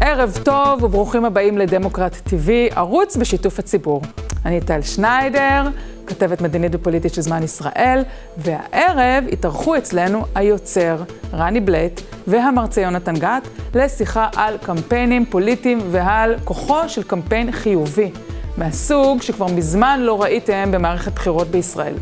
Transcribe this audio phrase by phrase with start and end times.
[0.00, 4.02] ערב טוב וברוכים הבאים לדמוקרט TV, ערוץ בשיתוף הציבור.
[4.44, 5.62] אני טל שניידר,
[6.06, 8.02] כתבת מדינית ופוליטית של זמן ישראל,
[8.36, 10.96] והערב התארחו אצלנו היוצר
[11.32, 18.10] רני בלייט והמרצה יונתן גת לשיחה על קמפיינים פוליטיים ועל כוחו של קמפיין חיובי,
[18.56, 21.94] מהסוג שכבר מזמן לא ראיתם במערכת בחירות בישראל.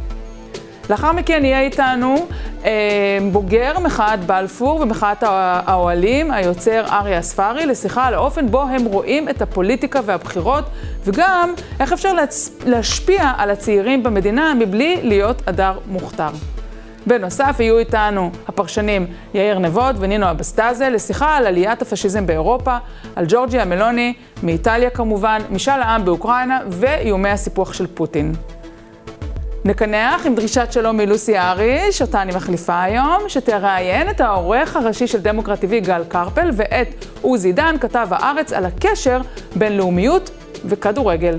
[0.91, 2.27] לאחר מכן יהיה איתנו
[2.65, 9.29] אה, בוגר מחאת בלפור ומחאת האוהלים, היוצר אריה אספרי, לשיחה על האופן בו הם רואים
[9.29, 10.65] את הפוליטיקה והבחירות,
[11.05, 12.51] וגם איך אפשר להצ...
[12.67, 16.31] להשפיע על הצעירים במדינה מבלי להיות הדר מוכתר.
[17.07, 22.77] בנוסף, יהיו איתנו הפרשנים יאיר נבוד ונינו אבסטזה לשיחה על עליית הפשיזם באירופה,
[23.17, 28.35] על ג'ורג'יה מלוני, מאיטליה כמובן, משאל העם באוקראינה ואיומי הסיפוח של פוטין.
[29.65, 35.21] נקנח עם דרישת שלום מלוסי אריש, אותה אני מחליפה היום, שתראיין את העורך הראשי של
[35.21, 39.21] דמוקרט TV גל קרפל ואת עוזי דן, כתב הארץ, על הקשר
[39.57, 40.31] בין לאומיות
[40.65, 41.39] וכדורגל.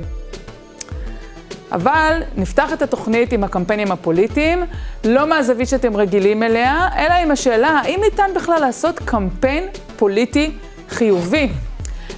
[1.72, 4.64] אבל נפתח את התוכנית עם הקמפיינים הפוליטיים,
[5.04, 9.64] לא מהזווית שאתם רגילים אליה, אלא עם השאלה האם ניתן בכלל לעשות קמפיין
[9.98, 10.52] פוליטי
[10.90, 11.50] חיובי.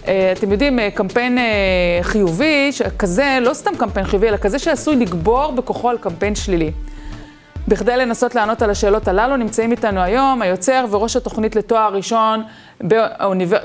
[0.08, 1.44] אה, אתם יודעים, אה, קמפיין אה,
[2.02, 6.72] חיובי, כזה, לא סתם קמפיין חיובי, אלא כזה שעשוי לגבור בכוחו על קמפיין שלילי.
[7.68, 12.44] בכדי לנסות לענות על השאלות הללו, נמצאים איתנו היום היוצר וראש התוכנית לתואר ראשון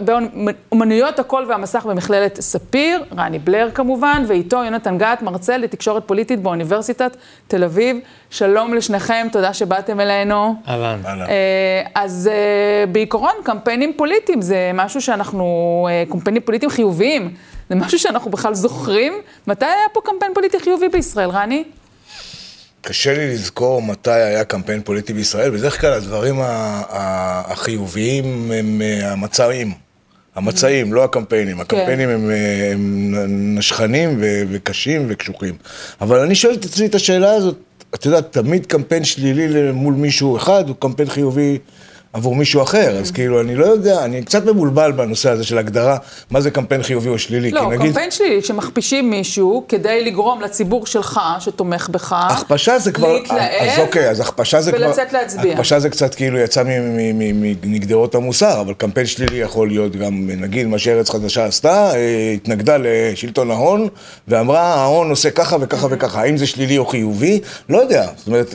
[0.01, 7.17] באומנויות הקול והמסך במכללת ספיר, רני בלר כמובן, ואיתו יונתן גת, מרצה לתקשורת פוליטית באוניברסיטת
[7.47, 7.97] תל אביב.
[8.31, 10.55] שלום לשניכם, תודה שבאתם אלינו.
[10.69, 11.01] אהלן.
[11.07, 15.47] אה, אז אה, בעיקרון, קמפיינים פוליטיים זה משהו שאנחנו,
[15.91, 17.35] אה, קמפיינים פוליטיים חיוביים,
[17.69, 19.13] זה משהו שאנחנו בכלל זוכרים.
[19.47, 21.65] מתי היה פה קמפיין פוליטי חיובי בישראל, רני?
[22.89, 29.73] קשה לי לזכור מתי היה קמפיין פוליטי בישראל, בדרך כלל הדברים החיוביים הם אה, המצעים.
[30.35, 31.61] המצעים, לא הקמפיינים.
[31.61, 33.15] הקמפיינים הם, אה, הם
[33.59, 34.19] נשכנים
[34.51, 35.55] וקשים וקשוחים.
[36.01, 37.57] אבל אני שואל את עצמי את השאלה הזאת,
[37.95, 41.59] את יודעת, תמיד קמפיין שלילי מול מישהו אחד הוא קמפיין חיובי
[42.13, 45.97] עבור מישהו אחר, אז כאילו, אני לא יודע, אני קצת מבולבל בנושא הזה של הגדרה,
[46.31, 47.51] מה זה קמפיין חיובי או שלילי.
[47.51, 47.87] לא, נגיד...
[47.87, 53.13] קמפיין שלילי, שמכפישים מישהו כדי לגרום לציבור שלך, שתומך בך, הכפשה זה כבר...
[53.13, 54.87] להתלהב, אז אוקיי, אז הכפשה זה כבר...
[54.87, 55.55] ולצאת להצביע.
[55.55, 56.63] הכפשה זה קצת כאילו יצא
[57.63, 62.77] מגדרות המוסר, אבל קמפיין שלילי יכול להיות גם, נגיד, מה שארץ חדשה עשתה, אה, התנגדה
[62.81, 63.89] לשלטון ההון,
[64.29, 67.41] ואמרה, ההון עושה ככה וככה וככה, האם זה שלילי או חיובי?
[67.69, 68.55] לא יודע, זאת אומרת...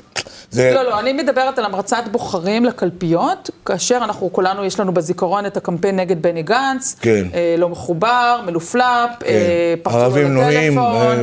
[0.51, 0.71] זה...
[0.75, 5.57] לא, לא, אני מדברת על המרצת בוחרים לקלפיות, כאשר אנחנו כולנו, יש לנו בזיכרון את
[5.57, 7.25] הקמפיין נגד בני גנץ, כן.
[7.33, 9.25] אה, לא מחובר, מלופלפ, כן.
[9.27, 11.17] אה, פחדו על הטלפון,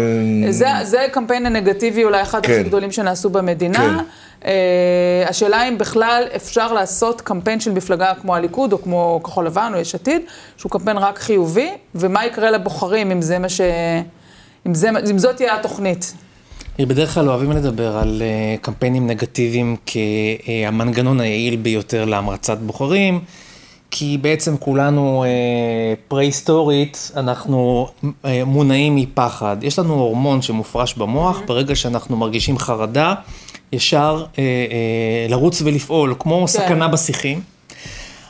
[0.47, 0.53] אה...
[0.53, 2.53] זה, זה קמפיין הנגטיבי אולי אחד כן.
[2.53, 3.79] הכי גדולים שנעשו במדינה.
[3.79, 4.05] כן.
[4.45, 9.73] אה, השאלה אם בכלל אפשר לעשות קמפיין של מפלגה כמו הליכוד או כמו כחול לבן
[9.75, 10.23] או יש עתיד,
[10.57, 13.61] שהוא קמפיין רק חיובי, ומה יקרה לבוחרים אם זה מה ש...
[14.67, 16.15] אם, זה, אם זאת תהיה התוכנית.
[16.87, 23.21] בדרך כלל אוהבים לדבר על uh, קמפיינים נגטיביים כהמנגנון היעיל ביותר להמרצת בוחרים,
[23.91, 25.25] כי בעצם כולנו
[26.09, 28.07] פרה-היסטורית, אנחנו uh,
[28.47, 29.57] מונעים מפחד.
[29.63, 33.15] יש לנו הורמון שמופרש במוח, ברגע שאנחנו מרגישים חרדה,
[33.73, 34.25] ישר
[35.29, 36.47] לרוץ ולפעול, כמו כן.
[36.47, 37.58] סכנה בשיחים.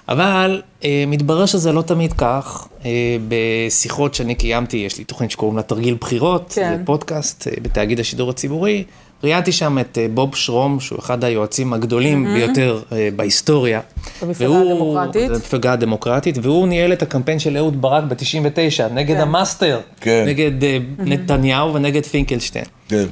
[0.08, 2.68] אבל אה, מתברר שזה לא תמיד כך.
[2.84, 6.76] אה, בשיחות שאני קיימתי, יש לי תוכנית שקוראים לה תרגיל בחירות, כן.
[6.78, 8.84] זה פודקאסט אה, בתאגיד השידור הציבורי.
[9.24, 12.28] ראיינתי שם את אה, בוב שרום, שהוא אחד היועצים הגדולים mm-hmm.
[12.28, 13.80] ביותר אה, בהיסטוריה.
[14.22, 15.30] במפלגה והוא, הדמוקרטית.
[15.30, 19.20] במפלגה הדמוקרטית, והוא ניהל את הקמפיין של אהוד ברק ב-99, נגד כן.
[19.20, 20.24] המאסטר, כן.
[20.26, 21.02] נגד אה, mm-hmm.
[21.02, 22.64] נתניהו ונגד פינקלשטיין.
[22.88, 23.06] כן.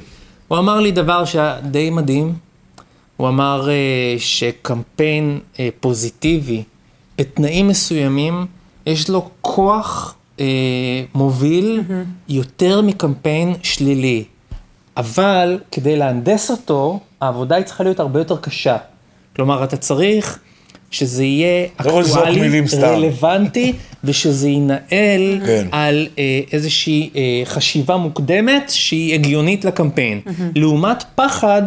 [0.47, 2.33] הוא אמר לי דבר שדי מדהים,
[3.17, 6.63] הוא אמר uh, שקמפיין uh, פוזיטיבי,
[7.17, 8.45] בתנאים מסוימים,
[8.85, 10.45] יש לו כוח אה,
[11.15, 11.93] מוביל mm-hmm.
[12.29, 14.23] יותר מקמפיין שלילי.
[14.97, 18.77] אבל כדי להנדס אותו, העבודה היא צריכה להיות הרבה יותר קשה.
[19.35, 20.39] כלומר, אתה צריך
[20.91, 23.73] שזה יהיה לא אקטואלי, רלוונטי,
[24.03, 25.67] ושזה ינהל כן.
[25.71, 30.21] על אה, איזושהי אה, חשיבה מוקדמת שהיא הגיונית לקמפיין.
[30.25, 30.31] Mm-hmm.
[30.55, 31.61] לעומת פחד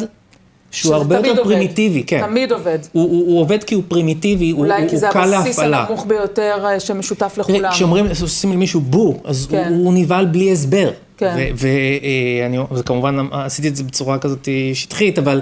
[0.70, 1.42] שהוא הרבה יותר עובד.
[1.42, 2.20] פרימיטיבי, כן.
[2.26, 2.78] תמיד עובד.
[2.92, 4.78] הוא, הוא, הוא עובד כי הוא פרימיטיבי, הוא, הוא קל להפעלה.
[4.78, 7.70] אולי כי זה הבסיס הנמוך ביותר אה, שמשותף לכולם.
[7.72, 9.68] כשאומרים, עושים למישהו בו, אז כן.
[9.70, 10.90] הוא, הוא נבהל בלי הסבר.
[11.16, 11.52] כן.
[11.56, 15.40] ואני, וכמובן עשיתי את זה בצורה כזאת שטחית, אבל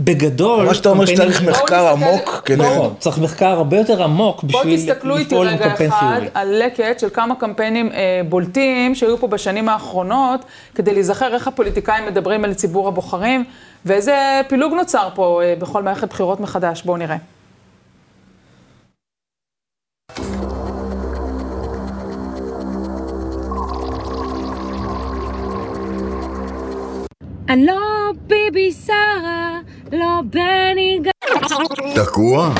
[0.00, 0.66] בגדול...
[0.66, 2.62] מה שאתה אומר שצריך מחקר עמוק כדי...
[2.62, 5.76] נכון, צריך מחקר הרבה יותר עמוק בשביל לפעול עם קמפיין חיובי.
[5.76, 9.68] בואו תסתכלו איתי רגע אחד על לקט של כמה קמפיינים אה, בולטים שהיו פה בשנים
[9.68, 10.44] האחרונות,
[10.74, 13.44] כדי להיזכר איך הפוליטיקאים מדברים על ציבור הבוחרים,
[13.86, 16.82] ואיזה פילוג נוצר פה אה, בכל מערכת בחירות מחדש.
[16.82, 17.16] בואו נראה.
[27.48, 27.80] אני לא
[28.26, 29.60] ביבי שרה.
[29.98, 31.52] לא בני גנץ.
[31.94, 32.54] תקוע?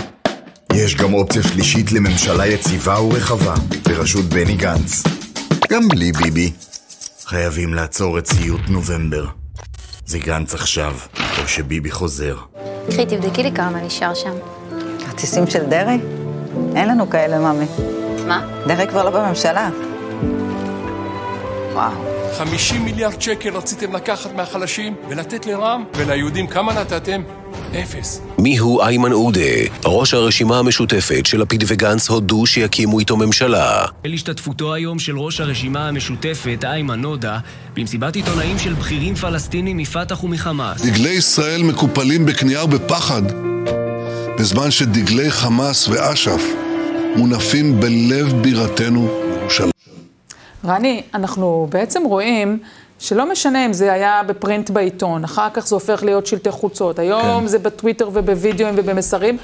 [0.72, 3.54] יש גם אופציה שלישית לממשלה יציבה ורחבה,
[3.88, 5.02] בראשות בני גנץ.
[5.70, 6.52] גם בלי ביבי.
[7.24, 9.26] חייבים לעצור את סיוט נובמבר.
[10.06, 10.94] זה גנץ עכשיו,
[11.42, 12.36] או שביבי חוזר.
[12.90, 14.34] קחי, תבדקי לי כמה נשאר שם.
[14.98, 15.98] כרטיסים של דרעי?
[16.76, 17.66] אין לנו כאלה, ממי.
[18.26, 18.46] מה?
[18.66, 19.70] דרעי כבר לא בממשלה.
[21.72, 22.23] וואו.
[22.38, 27.22] 50 מיליארד שקל רציתם לקחת מהחלשים ולתת לרע"מ, וליהודים כמה נתתם?
[27.82, 28.20] אפס.
[28.38, 29.40] מיהו איימן עודה?
[29.84, 33.86] ראש הרשימה המשותפת של לפיד וגנץ הודו שיקימו איתו ממשלה.
[34.06, 37.38] של השתתפותו היום של ראש הרשימה המשותפת, איימן עודה,
[37.74, 40.82] במסיבת עיתונאים של בכירים פלסטינים מפתח ומחמאס.
[40.82, 43.22] דגלי ישראל מקופלים בקנייה ובפחד,
[44.38, 46.42] בזמן שדגלי חמאס ואש"ף
[47.16, 49.23] מונפים בלב בירתנו.
[50.66, 52.58] רני, אנחנו בעצם רואים
[52.98, 57.40] שלא משנה אם זה היה בפרינט בעיתון, אחר כך זה הופך להיות שלטי חוצות, היום
[57.40, 57.46] כן.
[57.46, 59.38] זה בטוויטר ובווידאוים ובמסרים.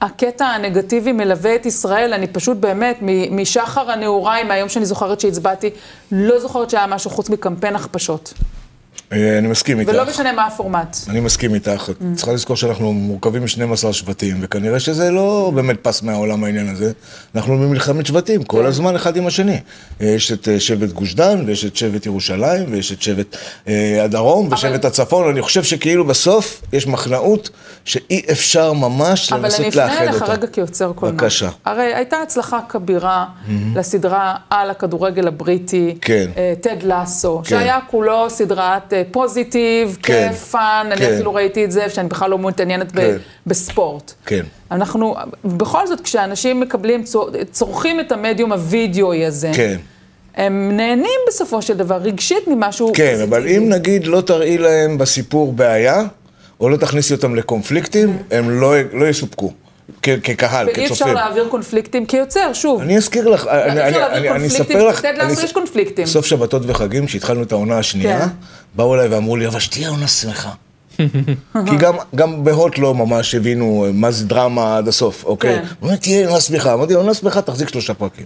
[0.00, 2.98] הקטע הנגטיבי מלווה את ישראל, אני פשוט באמת,
[3.30, 5.70] משחר הנעוריים, מהיום שאני זוכרת שהצבעתי,
[6.12, 8.34] לא זוכרת שהיה משהו חוץ מקמפיין הכפשות.
[9.12, 9.90] אה, אני מסכים איתך.
[9.90, 10.96] ולא משנה מה הפורמט.
[11.08, 11.88] אני מסכים איתך.
[11.88, 12.16] Mm.
[12.16, 16.92] צריכה לזכור שאנחנו מורכבים מ-12 שבטים, וכנראה שזה לא באמת פס מהעולם העניין הזה.
[17.34, 18.66] אנחנו במלחמת שבטים, כל כן.
[18.66, 19.60] הזמן אחד עם השני.
[20.00, 23.36] אה, יש את אה, שבט גוש דן, ויש את שבט ירושלים, ויש את שבט
[24.04, 25.30] הדרום, ושבט הצפון.
[25.30, 27.50] אני חושב שכאילו בסוף יש מחנאות
[27.84, 29.94] שאי אפשר ממש לנסות לאחד אותה.
[29.94, 31.18] אבל אני אפנה אליך רגע כיוצר קולנוע.
[31.18, 31.48] בבקשה.
[31.64, 33.26] הרי הייתה הצלחה כבירה.
[33.74, 36.30] לסדרה על הכדורגל הבריטי, כן.
[36.60, 37.50] טד לסו, כן.
[37.50, 38.81] שהיה כולו סדרת...
[39.10, 41.02] positive, כן, כיף, fun, כן.
[41.02, 43.16] אני אפילו ראיתי את זה, שאני בכלל לא מתעניינת כן.
[43.46, 44.12] בספורט.
[44.26, 44.42] כן.
[44.70, 45.14] אנחנו,
[45.44, 47.04] בכל זאת, כשאנשים מקבלים,
[47.50, 49.76] צורכים את המדיום הווידאוי הזה, כן.
[50.34, 53.36] הם נהנים בסופו של דבר רגשית ממשהו כן, פוזיטיבי.
[53.36, 56.02] אבל אם נגיד לא תראי להם בסיפור בעיה,
[56.60, 59.52] או לא תכניסי אותם לקונפליקטים, הם לא, לא יסופקו.
[60.02, 60.82] כקהל, כצופים.
[60.82, 62.80] ואי אפשר להעביר קונפליקטים כיוצר, שוב.
[62.80, 65.00] אני אזכיר לך, אני אספר לך...
[65.00, 66.06] תד לעשות יש קונפליקטים.
[66.06, 68.28] סוף שבתות וחגים, כשהתחלנו את העונה השנייה, כן.
[68.74, 70.50] באו אליי ואמרו לי, אבל שתהיה עונה שמחה.
[71.66, 75.58] כי גם, גם בהוט לא ממש הבינו מה זה דרמה עד הסוף, אוקיי?
[75.80, 75.88] כן.
[75.88, 76.74] לי, תהיה עונה שמחה.
[76.74, 78.24] אמרתי, עונה שמחה, תחזיק שלושה פרקים.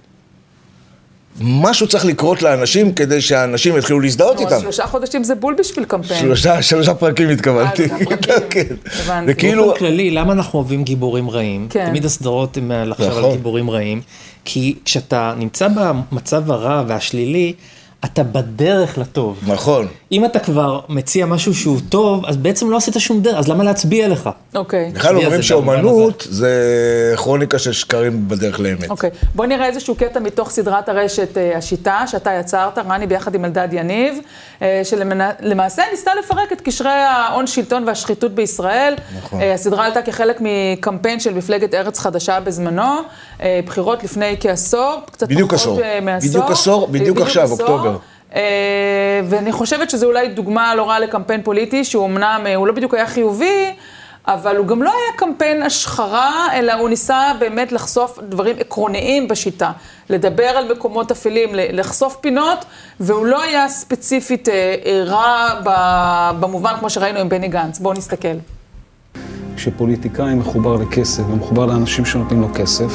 [1.41, 4.61] משהו צריך לקרות לאנשים כדי שהאנשים יתחילו להזדהות איתם.
[4.61, 6.21] שלושה חודשים זה בול בשביל קמפיין.
[6.21, 7.85] שלושה, שלושה פרקים התכוונתי.
[7.85, 7.97] אה.
[9.01, 9.33] הבנתי.
[9.33, 9.65] וכאילו...
[9.65, 11.67] באופן כללי, למה אנחנו אוהבים גיבורים רעים?
[11.71, 11.87] כן.
[11.87, 13.25] תמיד הסדרות הן לחשוב נכון.
[13.25, 14.01] על גיבורים רעים.
[14.45, 17.53] כי כשאתה נמצא במצב הרע והשלילי,
[18.05, 19.41] אתה בדרך לטוב.
[19.47, 19.87] נכון.
[20.13, 23.65] אם אתה כבר מציע משהו שהוא טוב, אז בעצם לא עשית שום דרך, אז למה
[23.65, 24.31] להצביע לך?
[24.55, 24.91] אוקיי.
[24.95, 26.53] בכלל מי אומרים שאומנות זה
[27.17, 28.91] כרוניקה של שקרים בדרך לאמת.
[28.91, 33.45] אוקיי, בוא נראה איזשהו קטע מתוך סדרת הרשת אה, השיטה, שאתה יצרת, רני, ביחד עם
[33.45, 34.19] אלדד יניב,
[34.63, 38.95] אה, שלמעשה ניסתה לפרק את קשרי ההון שלטון והשחיתות בישראל.
[39.19, 39.41] נכון.
[39.41, 43.01] אה, הסדרה עלתה כחלק מקמפיין של מפלגת ארץ חדשה בזמנו,
[43.67, 45.83] בחירות לפני כעשור, קצת בדיוק פחות עשור.
[45.83, 46.31] אה, מעשור.
[46.31, 47.61] בדיוק עשור, אה, בדיוק עכשיו, עשור.
[47.61, 47.97] אוקטובר.
[48.35, 52.73] אה, ואני חושבת שזו אולי דוגמה לא רעה לקמפיין פוליטי, שהוא אמנם, אה, הוא לא
[52.73, 53.73] בדיוק היה חיובי,
[54.29, 59.73] אבל הוא גם לא היה קמפיין השחרה, אלא הוא ניסה באמת לחשוף דברים עקרוניים בשיטה.
[60.11, 62.65] לדבר על מקומות אפלים, לחשוף פינות,
[63.01, 65.49] והוא לא היה ספציפית אה, אה, רע
[66.41, 67.79] במובן כמו שראינו עם בני גנץ.
[67.79, 68.37] בואו נסתכל.
[69.57, 72.93] כשפוליטיקאי מחובר לכסף ומחובר לאנשים שנותנים לו כסף,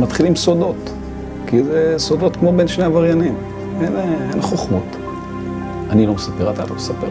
[0.00, 0.90] מתחילים סודות.
[1.46, 3.34] כי זה סודות כמו בין שני עבריינים.
[3.80, 3.96] אין,
[4.32, 4.96] אין חוכמות.
[5.90, 7.06] אני לא מספר, אתה לא מספר.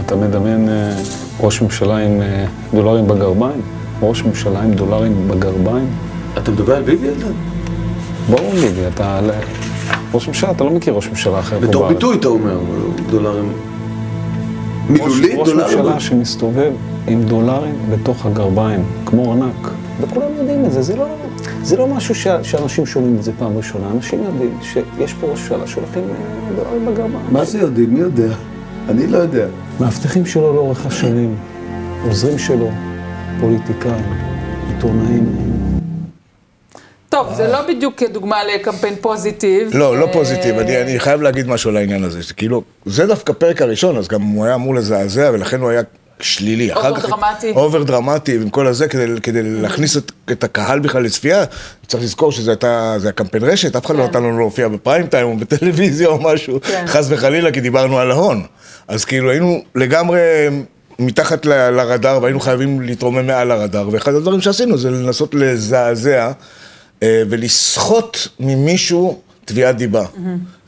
[0.00, 0.92] אתה מדמיין אה,
[1.40, 2.44] ראש ממשלה עם אה,
[2.74, 3.60] דולרים בגרביים?
[4.02, 5.86] ראש ממשלה עם דולרים בגרביים?
[6.38, 7.32] אתה מדבר על ביבי אלדד?
[8.30, 9.20] ברור ביבי, אתה...
[10.14, 11.94] ראש ממשלה, אתה לא מכיר ראש ממשלה אחר פה בתור בארץ.
[11.94, 12.58] ביטוי אתה אומר,
[13.10, 13.52] דולרים...
[14.88, 15.78] מילולית ראש דולרים?
[15.78, 16.72] ממשלה שמסתובב
[17.06, 19.70] עם דולרים בתוך הגרביים, כמו ארנק.
[20.00, 21.06] וכולם יודעים את זה, זה לא,
[21.66, 23.90] זה לא משהו ש, שאנשים שומעים את זה פעם ראשונה.
[23.90, 27.26] אנשים יודעים שיש פה ראש ממשלה שהולכים אה, בגרביים.
[27.30, 27.94] מה זה יודעים?
[27.94, 28.34] מי יודע?
[28.88, 29.46] אני לא יודע.
[29.80, 31.36] מאבטחים שלו לאורך השנים,
[32.04, 32.70] עוזרים שלו,
[33.40, 34.04] פוליטיקאים,
[34.74, 35.36] עיתונאים.
[37.08, 39.70] טוב, זה לא בדיוק דוגמה לקמפיין positive.
[39.74, 43.62] לא, לא positive, אני, אני חייב להגיד משהו על העניין הזה, שכאילו, זה דווקא פרק
[43.62, 45.82] הראשון, אז גם הוא היה אמור לזעזע, ולכן הוא היה
[46.20, 46.72] שלילי.
[46.72, 47.50] over דרמטי.
[47.50, 51.44] over דרמטי, ועם כל הזה, כדי, כדי להכניס את, את הקהל בכלל לצפייה,
[51.86, 54.08] צריך לזכור שזה הייתה, זה היה קמפיין רשת, אף אחד לא כן.
[54.08, 56.84] נתן לנו להופיע בפריים טיים או בטלוויזיה או משהו, כן.
[56.86, 58.42] חס וחלילה, כי דיברנו על ההון.
[58.88, 60.20] אז כאילו היינו לגמרי
[60.98, 66.32] מתחת ל- לרדאר, והיינו חייבים להתרומם מעל הרדאר, ואחד הדברים שעשינו זה לנסות לזעזע
[67.02, 70.04] אה, ולסחוט ממישהו תביעת דיבה.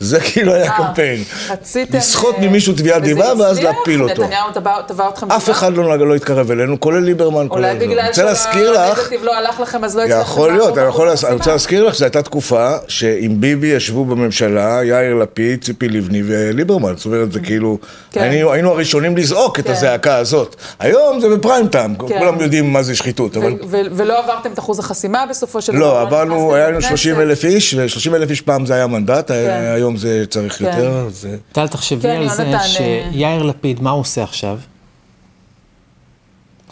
[0.00, 1.22] זה כאילו היה אה, קמפיין.
[1.50, 1.98] רציתם...
[1.98, 3.58] לסחוט אה, ממישהו תביעת דיבה ואז?
[3.58, 4.22] להפיל אותו.
[4.22, 4.48] נתניהו
[4.86, 7.86] תבע אתכם אף אחד לא, לא התקרב אלינו, כולל ליברמן, אולי כולל זה.
[7.86, 10.20] בגלל להזכיר לך, שהנגטיב לא הלך לכם, אז לא הצלחתם...
[10.20, 11.50] יכול להיות, אני רוצה.
[11.50, 16.96] להזכיר לך שזו הייתה תקופה שעם ביבי ישבו בממשלה יאיר לפיד, ציפי לבני וליברמן.
[16.96, 17.78] זאת אומרת, זה כאילו,
[18.10, 18.20] כן.
[18.52, 19.72] היינו הראשונים לזעוק את כן.
[19.72, 20.56] הזעקה הזאת.
[20.78, 22.18] היום זה בפריים טיים, כן.
[22.18, 23.36] כולם יודעים מה זה שחיתות,
[23.70, 25.80] ולא עברתם את אחוז החסימה בסופו של דבר?
[25.80, 26.88] לא, עברנו, היה לנו לכנסת?
[26.88, 29.30] 30 אלף איש, ו-30 אלף איש פעם זה היה מנדט,
[29.74, 30.64] היום זה צריך כן.
[30.64, 31.26] יותר, אז...
[31.30, 34.58] אה, טל, תחשבי כן, על זה יונתן, שיאיר לפיד, מה הוא עושה עכשיו?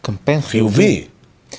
[0.02, 1.04] קמפיין חיובי.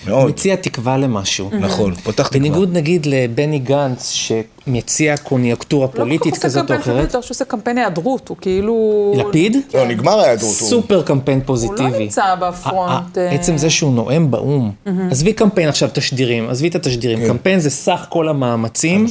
[0.08, 0.22] מאוד.
[0.22, 1.50] הוא מציע תקווה למשהו.
[1.60, 2.40] נכון, פותח תקווה.
[2.40, 7.10] בניגוד נגיד לבני גנץ, שמציע קוניונקטורה פוליטית לא כל כך כזאת או עושה קמפיין אחרת.
[7.12, 9.14] חיובי, שהוא עושה קמפיין היעדרות, הוא כאילו...
[9.18, 9.58] לפיד?
[9.74, 10.56] לא, נגמר ההיעדרות.
[10.60, 11.84] הוא- סופר קמפיין הוא פוזיטיבי.
[11.92, 13.18] לא נמצא בפרונט.
[13.18, 15.10] אה, עצם זה שהוא נואם באו"ם, מהמם.
[15.12, 17.28] עזבי קמפיין עכשיו תשדירים, עזבי את התשדירים, כן.
[17.28, 19.08] קמפיין זה סך כל המאמצים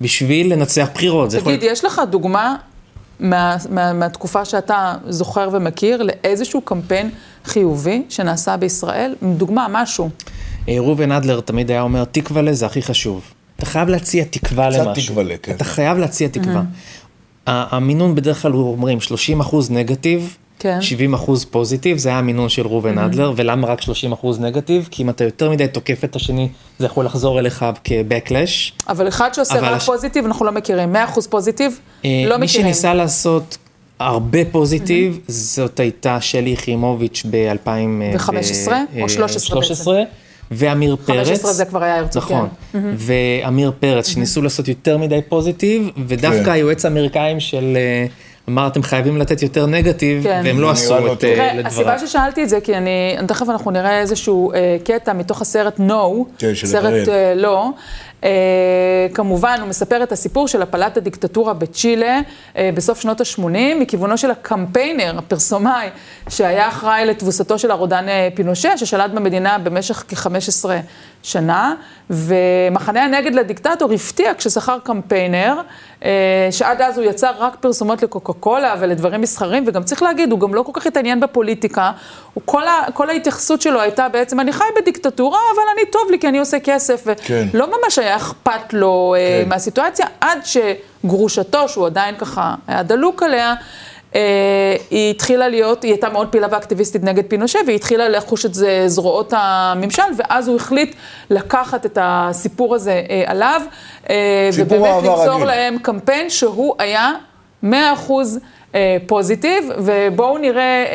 [0.00, 1.30] בשביל לנצח בחירות.
[1.30, 2.56] זה יכול תגיד, יש לך דוגמה
[3.20, 7.10] מה- מה- מהתקופה שאתה זוכר ומכיר לאיזשהו קמפיין
[7.44, 9.14] חיובי שנעשה בישראל?
[9.36, 10.10] דוגמה, משהו.
[10.68, 13.22] אה, ראובן אדלר תמיד היה אומר, תקווה זה הכי חשוב.
[13.56, 15.14] אתה חייב להציע תקווה קצת למשהו.
[15.14, 15.52] תקווה, כן.
[15.52, 16.62] אתה חייב להציע תקווה.
[17.46, 20.82] ה- המינון בדרך כלל הוא אומרים 30 אחוז נגטיב, כן.
[20.82, 23.08] 70 אחוז פוזיטיב, זה היה המינון של ראובן מהמם.
[23.10, 24.88] אדלר, ולמה רק 30 אחוז נגטיב?
[24.90, 26.48] כי אם אתה יותר מדי תוקף את השני,
[26.78, 28.82] זה יכול לחזור אליך כ-backlash.
[28.88, 30.92] אבל אחד שעושה אבל רק הש- פוזיטיב, אנחנו לא מכירים.
[30.96, 30.96] 100%
[31.30, 32.66] פוזיטיב, אה, לא מי מכירים.
[32.66, 33.58] שניסה לעשות
[33.98, 37.68] הרבה פוזיטיב, זאת הייתה שלי יחימוביץ' ב-2000...
[38.14, 38.72] ו-15?
[39.02, 39.60] או 13
[39.94, 40.10] בעצם?
[40.50, 41.26] ועמיר פרץ.
[41.26, 42.48] 15 זה כבר היה הרצוג, נכון.
[42.72, 42.78] כן.
[42.78, 42.94] מהמם.
[42.96, 46.50] ועמיר פרץ, שניסו לעשות יותר מדי פוזיטיב, ודווקא כן.
[46.50, 47.76] היועץ האמריקאים של...
[48.50, 50.42] אמר, אתם חייבים לתת יותר נגטיב, כן.
[50.44, 51.66] והם לא עשו את אה, לדבריו.
[51.66, 55.92] הסיבה ששאלתי את זה, כי אני, תכף אנחנו נראה איזשהו אה, קטע מתוך הסרט No,
[56.38, 57.08] כן, סרט.
[57.08, 57.70] אה, לא.
[58.24, 58.30] אה,
[59.14, 62.20] כמובן, הוא מספר את הסיפור של הפלת הדיקטטורה בצ'ילה
[62.56, 65.88] אה, בסוף שנות ה-80, מכיוונו של הקמפיינר, הפרסומאי,
[66.28, 70.68] שהיה אחראי לתבוסתו של הרודן אה, פינושה, ששלט במדינה במשך כ-15
[71.22, 71.74] שנה,
[72.10, 75.60] ומחנה הנגד לדיקטטור הפתיע כששכר קמפיינר,
[76.04, 80.40] אה, שעד אז הוא יצר רק פרסומות לקוקה קולה ולדברים מסחרים, וגם צריך להגיד, הוא
[80.40, 81.92] גם לא כל כך התעניין בפוליטיקה,
[82.44, 86.28] כל, ה, כל ההתייחסות שלו הייתה בעצם, אני חי בדיקטטורה, אבל אני טוב לי כי
[86.28, 87.46] אני עושה כסף, כן.
[87.52, 89.48] ולא ממש היה אכפת לו כן.
[89.48, 93.54] מהסיטואציה, עד שגרושתו, שהוא עדיין ככה היה דלוק עליה,
[94.14, 98.54] אה, היא התחילה להיות, היא הייתה מאוד פעילה ואקטיביסטית נגד פינושה, והיא התחילה לחוש את
[98.54, 100.94] זה זרועות הממשל, ואז הוא החליט
[101.30, 103.62] לקחת את הסיפור הזה אה, עליו,
[104.10, 105.46] אה, ובאמת ליצור רגיל.
[105.46, 107.12] להם קמפיין שהוא היה
[107.64, 107.74] 100% אה,
[109.06, 110.88] פוזיטיב, ובואו נראה, אה,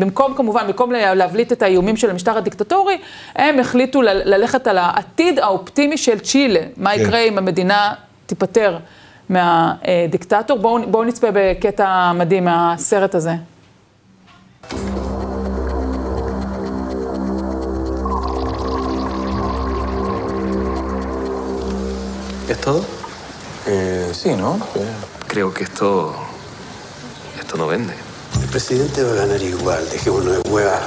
[0.00, 2.98] במקום כמובן, במקום לה- להבליט את האיומים של המשטר הדיקטטורי,
[3.36, 7.00] הם החליטו ל- ללכת על העתיד האופטימי של צ'ילה, מה כן.
[7.00, 7.94] יקרה אם המדינה
[8.26, 8.78] תיפטר
[9.28, 10.58] מהדיקטטור.
[10.58, 13.32] בואו בואו נצפה בקטע מדהים מהסרט הזה.
[22.48, 22.84] ¿Es todo?
[24.12, 24.58] sí, ¿no?
[25.28, 26.14] Creo que esto.
[27.52, 27.92] Esto no vende.
[28.40, 30.80] El presidente va a ganar igual, dejémonos de hueva.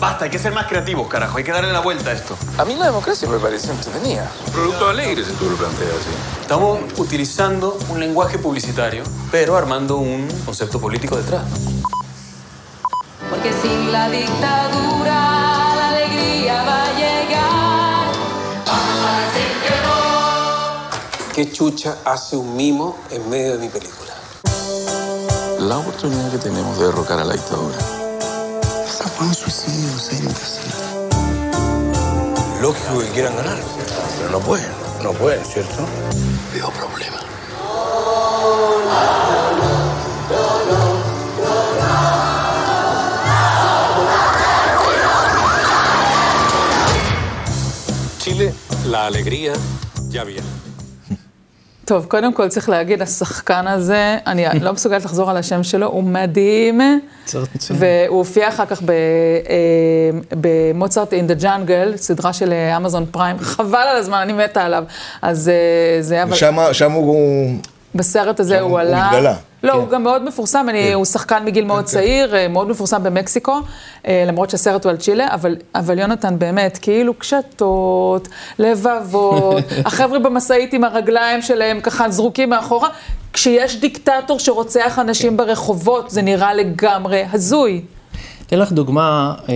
[0.00, 1.38] Basta, hay que ser más creativos, carajo.
[1.38, 2.36] Hay que darle la vuelta a esto.
[2.58, 4.28] A mí la democracia me parece entretenida.
[4.52, 6.40] Producto alegre, si tú lo planteas así.
[6.40, 11.44] Estamos utilizando un lenguaje publicitario, pero armando un concepto político detrás.
[13.30, 15.14] Porque sin la dictadura
[15.76, 16.91] la alegría va
[21.34, 24.12] ¿Qué chucha hace un mimo en medio de mi película?
[25.60, 27.78] La oportunidad que tenemos de derrocar a la dictadura.
[28.86, 30.72] Está por un suicidio, serio, imbécil.
[32.60, 33.58] Lógico que quieran ganar,
[34.18, 34.70] pero no pueden,
[35.02, 35.86] no pueden, ¿cierto?
[36.52, 37.16] Veo problema.
[48.18, 48.52] Chile,
[48.84, 49.54] la alegría
[50.10, 50.71] ya viene.
[51.92, 56.04] טוב, קודם כל צריך להגיד, השחקן הזה, אני לא מסוגלת לחזור על השם שלו, הוא
[56.04, 56.80] מדהים.
[57.70, 58.94] והוא הופיע אחר כך אה,
[60.30, 64.84] במוצרט אין דה ג'אנגל, סדרה של אה, אמזון פריים, חבל על הזמן, אני מתה עליו.
[65.22, 66.26] אז אה, זה היה...
[66.72, 67.58] שם הוא...
[67.94, 69.06] בסרט הזה הוא הוא עלה.
[69.06, 69.34] התגלה.
[69.62, 73.60] לא, הוא גם מאוד מפורסם, אני, הוא שחקן מגיל מאוד צעיר, אה, מאוד מפורסם במקסיקו,
[74.06, 78.28] אה, למרות שהסרט הוא על צ'ילה, אבל, אבל יונתן באמת, כאילו קשתות,
[78.58, 82.88] לבבות, החבר'ה במשאית עם הרגליים שלהם ככה זרוקים מאחורה,
[83.32, 87.82] כשיש דיקטטור שרוצח אנשים ברחובות, זה נראה לגמרי הזוי.
[88.46, 89.54] אתן לך דוגמה, אה,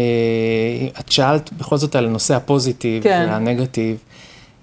[1.01, 3.27] את שאלת בכל זאת על נושא הפוזיטיב כן.
[3.31, 3.97] והנגטיב.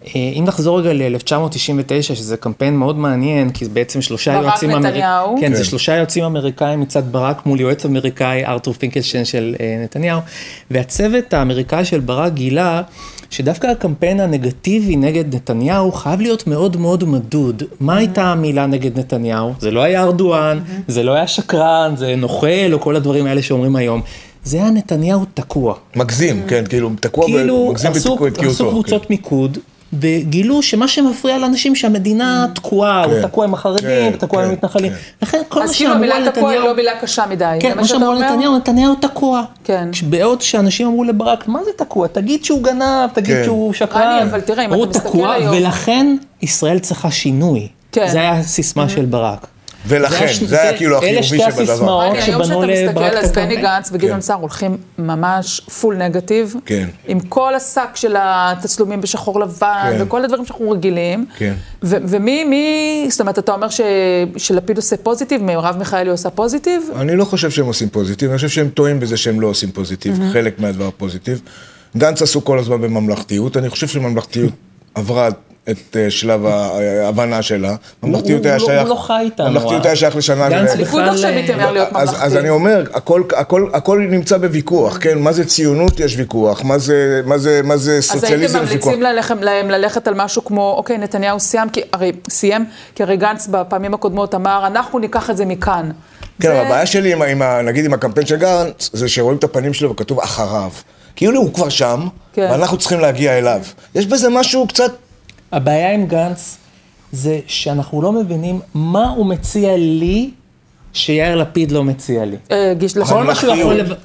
[0.08, 4.72] אה, אם נחזור רגע ל-1999, שזה קמפיין מאוד מעניין, כי זה בעצם שלושה ברק יועצים
[4.72, 5.26] נתניהו.
[5.26, 5.56] אמריקאים, כן, כן.
[5.56, 10.20] זה שלושה יועצים אמריקאים מצד ברק מול יועץ אמריקאי, ארתור פינקלשטיין של אה, נתניהו,
[10.72, 12.82] והצוות האמריקאי של ברק גילה
[13.30, 17.64] שדווקא הקמפיין הנגטיבי נגד נתניהו חייב להיות מאוד מאוד מדוד.
[17.80, 19.54] מה הייתה המילה נגד נתניהו?
[19.60, 23.76] זה לא היה ארדואן, זה לא היה שקרן, זה נוכל, או כל הדברים האלה שאומרים
[23.76, 24.02] היום.
[24.44, 25.76] זה היה נתניהו תקוע.
[25.96, 28.50] מגזים, כן, כאילו, תקוע, כאילו מגזים עשו, בתקועתו.
[28.50, 29.58] עשו קבוצות מיקוד,
[30.02, 33.28] וגילו שמה שמפריע לאנשים שהמדינה תקועה, הוא כן.
[33.28, 33.82] תקוע עם החרדים,
[34.12, 34.92] כן, תקוע עם כן, המתנחלים.
[35.22, 37.58] לכן כל מה אז כאילו שאמרו על המילה תקוע היא לא מילה קשה מדי.
[37.60, 38.30] כן, מה שאמרו על אומר?
[38.32, 39.44] נתניהו, נתניהו תקוע.
[39.64, 39.90] כן.
[40.10, 42.08] בעוד שאנשים אמרו לברק, מה זה תקוע?
[42.08, 43.44] תגיד שהוא גנב, תגיד כן.
[43.44, 44.02] שהוא שקרן.
[44.02, 47.68] רני, אבל תראה, אם הוא אתה מסתכל תקוע, היום- ולכן ישראל צריכה שינוי.
[47.92, 48.08] כן.
[48.12, 49.48] זה היה הסיסמה של ברק.
[49.88, 51.62] ולכן, הש- זה היה כאילו החיובי אלה שתי שבדבר.
[51.64, 53.56] הסיסמאות רני, היום שבנו שאתה לברק מסתכל, את אז בני.
[53.56, 56.56] גנץ וגדעון סער הולכים ממש פול נגטיב.
[56.66, 56.88] כן.
[57.08, 60.04] עם כל השק של התצלומים בשחור לבן, כן.
[60.04, 61.26] וכל הדברים שאנחנו רגילים.
[61.38, 61.54] כן.
[61.84, 63.82] ו- ומי, מי, זאת אומרת, אתה אומר ש-
[64.38, 66.84] שלפיד עושה positive, מרב מיכאלי עושה positive?
[66.96, 70.20] אני לא חושב שהם עושים positive, אני חושב שהם טועים בזה שהם לא עושים positive,
[70.20, 70.32] מהמם.
[70.34, 71.42] חלק מהדבר positive.
[71.98, 74.52] גנץ עשו כל הזמן בממלכתיות, אני חושב שממלכתיות
[74.96, 75.30] עברה
[75.70, 77.76] את אה, שלב ההבנה שלה.
[78.04, 78.82] ממלכתיות היה לא- שייך...
[78.82, 79.50] הוא לא חי איתנו.
[79.50, 80.50] ממלכתיות היה שייך לשנה...
[80.50, 82.26] גנץ הליכוד עכשיו מתיימר להיות ממלכתי.
[82.26, 82.84] אז אני אומר,
[83.74, 85.20] הכל, נמצא בוויכוח, כן?
[85.20, 88.72] מה זה ציונות יש ויכוח, מה זה, מה זה, מה זה אז הייתם סוציאליזם יש
[88.72, 88.94] ויכוח.
[88.94, 92.66] ממליצים להם ללכת על משהו כמו, אוקיי, נתניהו סיים, כי, הרי סיים,
[92.96, 95.90] כי הרי גנץ בפעמים הקודמות אמר, אנחנו ניקח את זה מכאן.
[96.42, 97.14] כן, אבל הבעיה שלי
[97.64, 100.70] נגיד עם הקמפיין של גנץ, זה שרואים את הפנים שלו וכתוב אחריו.
[101.16, 102.48] כאילו הוא כבר שם, כן.
[102.52, 103.62] ואנחנו צריכים להגיע אליו.
[103.96, 104.92] יש בזה משהו קצת...
[105.54, 106.58] הבעיה עם גנץ
[107.12, 110.30] זה שאנחנו לא מבינים מה הוא מציע לי
[110.94, 112.38] שיאיר לפיד לא מציע לי.
[112.52, 113.08] אה, לך.
[113.08, 113.24] כל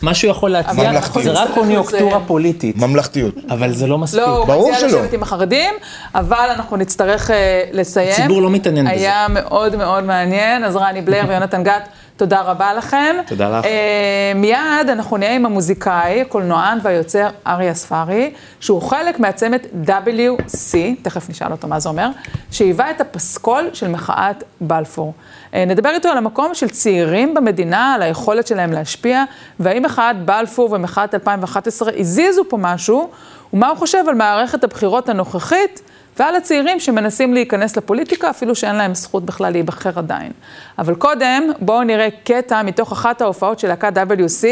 [0.03, 2.21] מה שהוא יכול, להציע, זה רק קוניוקטורה.
[2.27, 2.77] פוליטית.
[2.77, 3.35] ממלכתיות.
[3.51, 4.21] אבל זה לא מספיק.
[4.21, 5.75] לא, הוא מציע לשבת עם החרדים,
[6.15, 8.13] אבל אנחנו נצטרך אה, לסיים.
[8.13, 8.95] הציבור לא מתעניין בזה.
[8.95, 13.17] היה מאוד מאוד מעניין, אז רני בלר ויונתן גת, תודה רבה לכם.
[13.27, 13.65] תודה לך.
[13.65, 21.31] אה, מיד אנחנו נהיה עם המוזיקאי, הקולנוען והיוצר אריה ספארי, שהוא חלק מהצמד WC, תכף
[21.31, 22.09] נשאל אותו מה זה אומר,
[22.51, 25.13] שהיווה את הפסקול של מחאת בלפור.
[25.55, 29.25] אה, נדבר איתו על המקום של צעירים במדינה, על היכולת שלהם להשפיע,
[29.61, 33.11] והאם מחאת בלפור ומחאת 2011 הזיזו פה משהו,
[33.53, 35.81] ומה הוא חושב על מערכת הבחירות הנוכחית.
[36.19, 40.33] ועל הצעירים שמנסים להיכנס לפוליטיקה, אפילו שאין להם זכות בכלל להיבחר עדיין.
[40.79, 44.45] אבל קודם, בואו נראה קטע מתוך אחת ההופעות של להקת WC,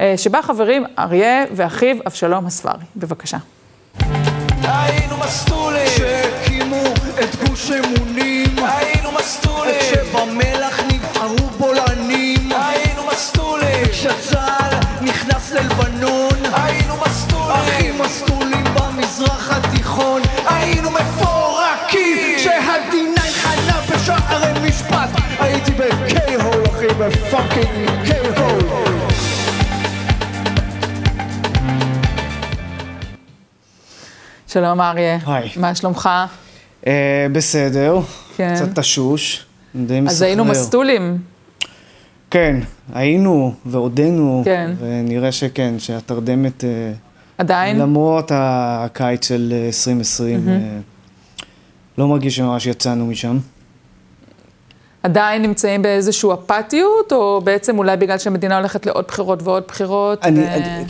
[0.00, 2.84] אה, שבה חברים אריה ואחיו אבשלום הספרי.
[2.96, 3.38] בבקשה.
[4.62, 6.82] היינו מסטולים שהקימו
[7.20, 10.61] את גוש אמונים היינו מסטולים שבמלח
[26.92, 28.60] בקיי-הול אחי בפאקינג קיי-הול
[34.46, 35.18] שלום אריה.
[35.26, 35.50] היי.
[35.56, 36.08] מה שלומך?
[36.86, 38.00] אה, בסדר,
[38.36, 38.54] כן.
[38.54, 40.16] קצת תשוש, די מסחרר.
[40.16, 41.18] אז היינו מסטולים.
[42.30, 42.56] כן,
[42.94, 44.70] היינו ועודנו, כן.
[44.78, 46.92] ונראה שכן, שהתרדמת, אה,
[47.38, 47.78] עדיין?
[47.78, 50.60] למרות הקיץ של אה, 2020, מהמם.
[50.60, 50.78] אה,
[51.98, 53.38] לא מרגיש שממש יצאנו משם.
[55.02, 60.24] עדיין נמצאים באיזושהי אפתיות, או בעצם אולי בגלל שהמדינה הולכת לעוד בחירות ועוד בחירות?
[60.24, 60.44] אני- ו...
[60.54, 60.84] אני-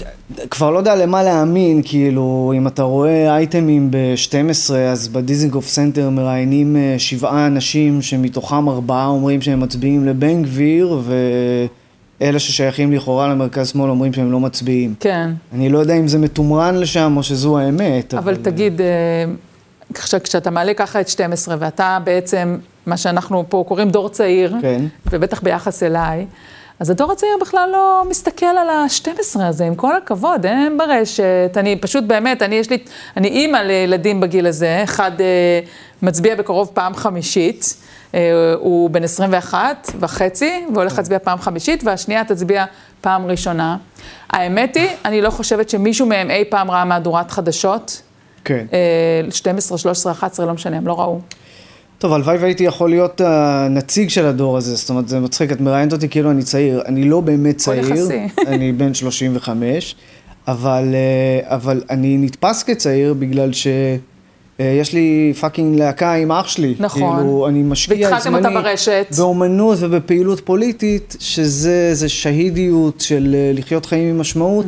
[0.51, 6.77] כבר לא יודע למה להאמין, כאילו, אם אתה רואה אייטמים ב-12, אז בדיזינגוף סנטר מראיינים
[6.77, 11.01] אה, שבעה אנשים, שמתוכם ארבעה אומרים שהם מצביעים לבן גביר,
[12.21, 14.95] ואלה ששייכים לכאורה למרכז-שמאל אומרים שהם לא מצביעים.
[15.01, 15.31] כן.
[15.55, 18.15] אני לא יודע אם זה מתומרן לשם או שזו האמת.
[18.15, 18.87] אבל תגיד, אה,
[19.95, 24.85] כשאתה מעלה ככה את 12, ואתה בעצם, מה שאנחנו פה קוראים דור צעיר, כן.
[25.11, 26.27] ובטח ביחס אליי,
[26.81, 31.77] אז הדור הצעיר בכלל לא מסתכל על ה-12 הזה, עם כל הכבוד, הם ברשת, אני
[31.77, 32.79] פשוט באמת, אני יש לי,
[33.17, 35.61] אני אימא לילדים בגיל הזה, אחד אה,
[36.03, 37.77] מצביע בקרוב פעם חמישית,
[38.15, 42.65] אה, הוא בן 21 וחצי, והולך להצביע פעם חמישית, והשנייה תצביע
[43.01, 43.77] פעם ראשונה.
[44.31, 48.02] האמת היא, אני לא חושבת שמישהו מהם אי פעם ראה מהדורת חדשות.
[48.45, 48.67] כן.
[48.73, 51.21] אה, 12, 13, 11, לא משנה, הם לא ראו.
[51.99, 55.93] טוב, הלוואי והייתי יכול להיות הנציג של הדור הזה, זאת אומרת, זה מצחיק, את מראיינת
[55.93, 56.83] אותי כאילו אני צעיר.
[56.87, 58.09] אני לא באמת צעיר.
[58.47, 59.95] אני בן 35,
[60.49, 63.67] אבל, אה, אבל אני נתפס כצעיר בגלל ש...
[64.61, 66.75] אה, יש לי fucking להקה עם אח שלי.
[66.79, 67.17] נכון.
[67.17, 69.07] כאילו, אני משקיע את והתחלתם זמני אותה ברשת.
[69.19, 74.67] באומנות ובפעילות פוליטית, שזה זה האידיאות של אה, לחיות חיים עם משמעות.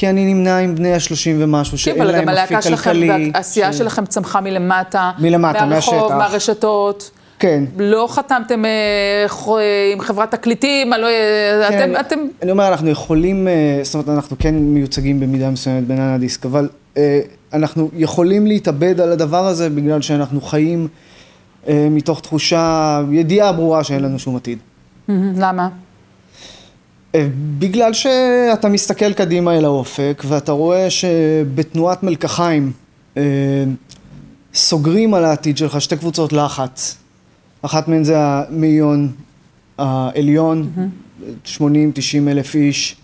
[0.00, 3.30] כי אני נמנה עם בני השלושים ומשהו, שאין כן, אבל להם גם הלהקה שלכם, כלכלי.
[3.34, 5.10] והעשייה שלכם צמחה מלמטה.
[5.18, 6.14] מלמטה, מהרחוב, מהשטח.
[6.14, 7.10] מהרשתות.
[7.38, 7.64] כן.
[7.78, 8.70] לא חתמתם אה,
[9.48, 12.18] אה, עם חברת תקליטים, אני לא, אה, כן, אתם, אתם...
[12.42, 13.48] אני אומר, אנחנו יכולים,
[13.82, 17.20] זאת אומרת, אנחנו כן מיוצגים במידה מסוימת בננה דיסק, אבל אה,
[17.52, 20.88] אנחנו יכולים להתאבד על הדבר הזה בגלל שאנחנו חיים
[21.68, 24.58] אה, מתוך תחושה, ידיעה ברורה שאין לנו שום עתיד.
[25.36, 25.68] למה?
[27.14, 32.72] אה, בגלל שאתה מסתכל קדימה אל האופק, ואתה רואה שבתנועת מלקחיים
[33.16, 33.22] אה,
[34.54, 36.96] סוגרים על העתיד שלך שתי קבוצות לחץ.
[37.62, 39.12] אחת מהן זה המאיון
[39.78, 40.70] העליון,
[41.46, 41.58] 80-90
[42.28, 42.96] אלף איש,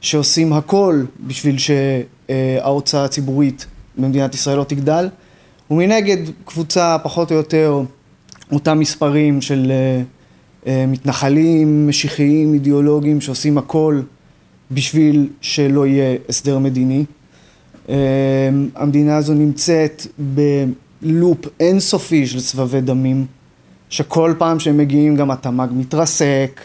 [0.00, 3.66] שעושים הכל בשביל שההוצאה הציבורית
[3.98, 5.08] במדינת ישראל לא תגדל,
[5.70, 7.82] ומנגד קבוצה פחות או יותר
[8.52, 10.02] אותם מספרים של אה, אה,
[10.66, 14.00] מתנחלים, משיחיים, אידיאולוגיים, שעושים הכל
[14.70, 17.04] בשביל שלא יהיה הסדר מדיני.
[17.88, 17.94] אה,
[18.74, 23.26] המדינה הזו נמצאת בלופ אינסופי של סבבי דמים,
[23.90, 26.60] שכל פעם שהם מגיעים גם התמ"ג מתרסק,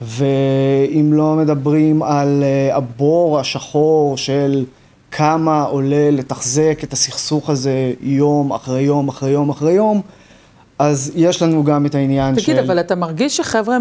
[0.00, 4.64] ואם לא מדברים על אה, הבור השחור של
[5.10, 10.00] כמה עולה לתחזק את הסכסוך הזה יום אחרי יום אחרי יום אחרי יום,
[10.78, 12.58] אז יש לנו גם את העניין תגיד, של...
[12.58, 13.78] אבל אתה מרגיש שחבר'ה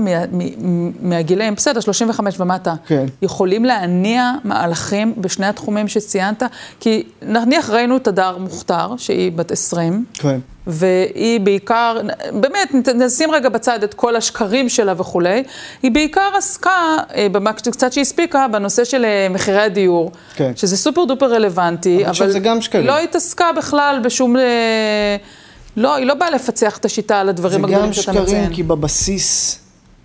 [1.01, 3.05] מהגילאים, בסדר, 35 ומטה, כן.
[3.21, 6.43] יכולים להניע מהלכים בשני התחומים שציינת?
[6.79, 10.39] כי נניח ראינו את הדר מוכתר, שהיא בת 20, כן.
[10.67, 11.97] והיא בעיקר,
[12.33, 15.43] באמת, נשים רגע בצד את כל השקרים שלה וכולי,
[15.83, 20.51] היא בעיקר עסקה, אה, במה קצת שהיא הספיקה, בנושא של אה, מחירי הדיור, כן.
[20.55, 22.87] שזה סופר דופר רלוונטי, אבל עכשיו זה גם שקרים.
[22.87, 24.35] לא התעסקה בכלל בשום...
[25.77, 28.53] לא, היא לא באה לפצח את השיטה על הדברים זה הגדולים גם שאתה שקרים, מציין.
[28.53, 29.59] כי בבסיס,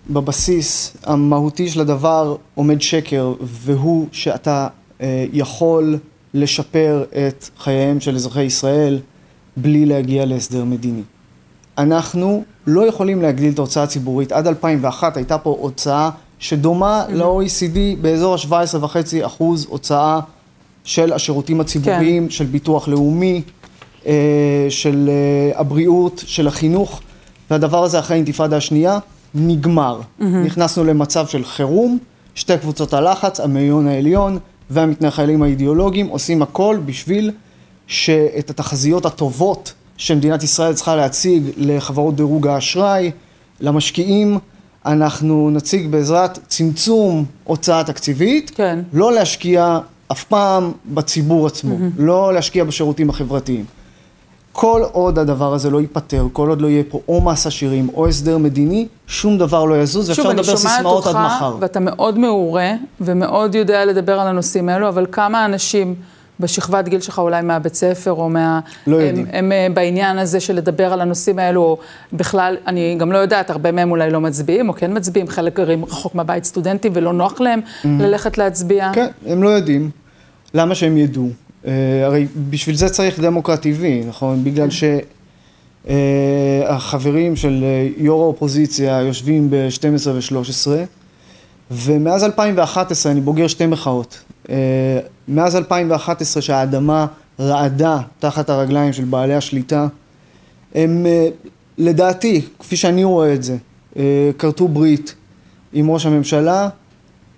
[0.09, 4.67] בבסיס המהותי של הדבר עומד שקר, והוא שאתה
[5.01, 5.97] אה, יכול
[6.33, 8.99] לשפר את חייהם של אזרחי ישראל
[9.57, 11.01] בלי להגיע להסדר מדיני.
[11.77, 14.31] אנחנו לא יכולים להגדיל את ההוצאה הציבורית.
[14.31, 20.19] עד 2001 הייתה פה הוצאה שדומה ל-OECD באזור ה-17.5 אחוז הוצאה
[20.83, 23.41] של השירותים הציבוריים, של ביטוח לאומי,
[24.69, 27.01] של אה, הבריאות, של החינוך,
[27.51, 28.99] והדבר הזה אחרי האינתיפאדה השנייה
[29.35, 29.99] נגמר.
[30.19, 30.43] מהמם.
[30.43, 31.97] נכנסנו למצב של חירום,
[32.35, 37.31] שתי קבוצות הלחץ, המאיון העליון והמתנחלים האידיאולוגיים, עושים הכל בשביל
[37.87, 43.11] שאת התחזיות הטובות שמדינת ישראל צריכה להציג לחברות דירוג האשראי,
[43.59, 44.39] למשקיעים,
[44.85, 48.79] אנחנו נציג בעזרת צמצום הוצאה תקציבית, כן.
[48.93, 49.79] לא להשקיע
[50.11, 51.91] אף פעם בציבור עצמו, מהמם.
[51.97, 53.65] לא להשקיע בשירותים החברתיים.
[54.53, 58.07] כל עוד הדבר הזה לא ייפתר, כל עוד לא יהיה פה או מס עשירים או
[58.07, 61.55] הסדר מדיני, שום דבר לא יזוז, שוב, ואפשר אני לדבר שומעת סיסמאות אותך, עד מחר.
[61.59, 65.95] ואתה מאוד מעורה, ומאוד יודע לדבר על הנושאים האלו, אבל כמה אנשים
[66.39, 68.59] בשכבת גיל שלך, אולי מהבית ספר, או מה...
[68.87, 69.25] לא הם, יודעים.
[69.33, 71.77] הם, הם בעניין הזה של לדבר על הנושאים האלו, או
[72.13, 75.85] בכלל, אני גם לא יודעת, הרבה מהם אולי לא מצביעים, או כן מצביעים, חלק גרים
[75.85, 77.87] רחוק מהבית סטודנטים, ולא נוח להם Mhm.
[77.99, 78.89] ללכת להצביע.
[78.93, 79.89] כן, הם לא יודעים.
[80.53, 81.29] למה שהם ידעו?
[81.63, 81.67] Uh,
[82.05, 84.43] הרי בשביל זה צריך דמוקרט טבעי, נכון?
[84.43, 84.67] בגלל
[85.85, 90.67] שהחברים של אה, יו"ר האופוזיציה יושבים ב-12 ו-13,
[91.71, 94.23] ומאז 2011, אני בוגר שתי מחאות,
[95.27, 97.05] מאז 2011 שהאדמה
[97.39, 99.87] רעדה תחת הרגליים של בעלי השליטה,
[100.75, 101.05] הם
[101.77, 103.57] לדעתי, כפי שאני רואה את זה,
[104.37, 105.15] כרתו ברית
[105.73, 106.69] עם ראש הממשלה,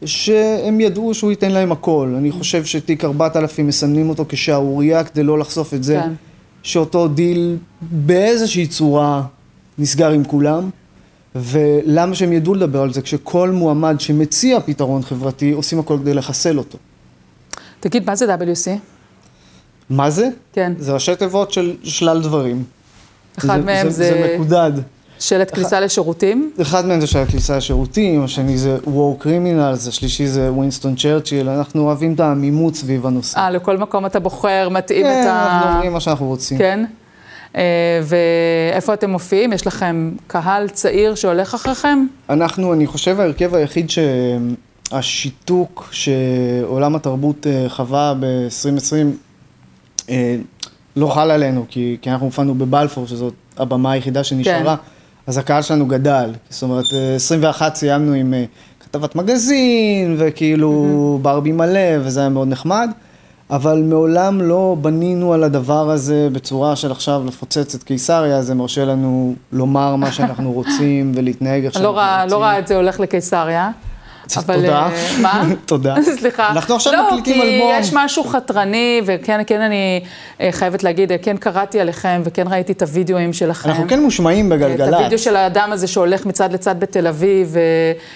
[0.06, 2.14] שהם ידעו שהוא ייתן להם הכל.
[2.18, 6.12] אני חושב שתיק 4000 מסמנים אותו כשערורייה כדי לא לחשוף את זה, כן.
[6.64, 9.24] שאותו דיל באיזושהי צורה
[9.78, 10.70] נסגר עם כולם.
[11.36, 13.02] ולמה שהם ידעו לדבר על זה?
[13.02, 16.78] כשכל מועמד שמציע פתרון חברתי, עושים הכל כדי לחסל אותו.
[17.80, 18.70] תגיד, מה זה WC?
[19.90, 20.30] מה זה?
[20.54, 20.74] כן.
[20.78, 22.64] זה ראשי תיבות של שלל דברים.
[23.38, 24.72] אחד מהם זה- זה מקודד.
[25.20, 26.52] שלט כניסה לשירותים?
[26.62, 31.82] אחד מהם זה של הכניסה לשירותים, השני זה War Criminals, השלישי זה ווינסטון צ'רצ'יל, אנחנו
[31.82, 33.40] אוהבים את העמימות סביב הנושא.
[33.40, 35.46] אה, לכל מקום אתה בוחר, מתאים כן, את ה...
[35.46, 36.58] אנחנו אומרים מה שאנחנו רוצים.
[36.58, 36.86] כן?
[37.56, 39.54] אה, ואיפה אתם מופיעים?
[39.54, 42.06] יש לכם קהל צעיר שהולך אחריכם?
[42.30, 43.90] אנחנו, אני חושב, ההרכב היחיד
[44.92, 48.96] שהשיתוק שעולם התרבות אה, חווה ב-2020
[50.10, 50.36] אה,
[50.96, 54.84] לא חל עלינו, כי, כי אנחנו הופענו בבלפור, שזאת הבמה היחידה שנשארה, כן.
[55.28, 56.32] אז הקהל שלנו גדל.
[56.50, 58.46] זאת אומרת, אה, 21 סיימנו עם אה,
[58.80, 62.90] כתבת מגזין, וכאילו ברבי מלא, וזה היה מאוד נחמד.
[63.50, 68.86] אבל מעולם לא בנינו על הדבר הזה בצורה של עכשיו לפוצץ את קיסריה, זה מרשה
[68.86, 72.30] לנו לומר מה שאנחנו רוצים ולהתנהג איך אני שאנחנו לא רוצים.
[72.30, 73.72] לא רואה את זה הולך לקיסריה.
[74.38, 74.56] אבל...
[74.56, 74.88] תודה.
[74.88, 75.44] אה, מה?
[75.66, 75.96] תודה.
[76.20, 76.50] סליחה.
[76.50, 77.72] אנחנו עכשיו לא, מקליטים כי אלבום.
[77.80, 80.04] יש משהו חתרני, וכן, כן, אני
[80.42, 83.70] אה, חייבת להגיד, אה, כן קראתי עליכם, וכן ראיתי את הוידאוים שלכם.
[83.70, 84.94] אנחנו כן מושמעים את בגלגלצ.
[84.94, 87.56] הוידאו של האדם הזה שהולך מצד לצד בתל אביב,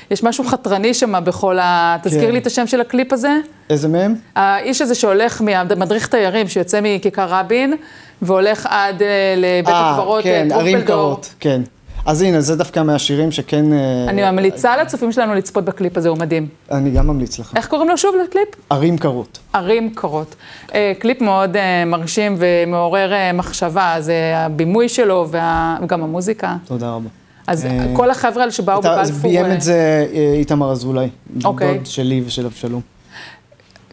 [0.10, 1.98] ויש משהו חתרני שם בכל ה...
[2.04, 2.32] תזכיר כן.
[2.32, 3.38] לי את השם של הקליפ הזה?
[3.70, 4.16] איזה מהם?
[4.36, 5.42] האיש הזה שהולך,
[5.78, 7.74] מדריך תיירים, שיוצא מכיכר רבין,
[8.22, 9.02] והולך עד
[9.38, 10.82] לבית הקברות כן, ערים.
[10.82, 11.62] קרות, כן.
[12.08, 13.74] אז הנה, זה דווקא מהשירים שכן...
[13.74, 16.48] אה, אני ממליצה לצופים שלנו לצפות בקליפ הזה, הוא מדהים.
[16.72, 17.54] אני גם ממליץ לך.
[17.56, 18.48] איך קוראים לו שוב לקליפ?
[18.70, 19.40] ערים קרות.
[19.54, 20.36] ערים קרות.
[20.74, 26.56] אה, קליפ מאוד אה, מרשים ומעורר מחשבה, זה הבימוי שלו וגם המוזיקה.
[26.66, 27.10] תודה רבה.
[27.48, 29.32] אז כל החבר'ה האלה שבאו אז בבלפור...
[29.32, 31.10] ביים את זה איתמר אזולאי.
[31.46, 31.74] אוקיי.
[31.74, 32.82] דוד שלי ושל אבשלום.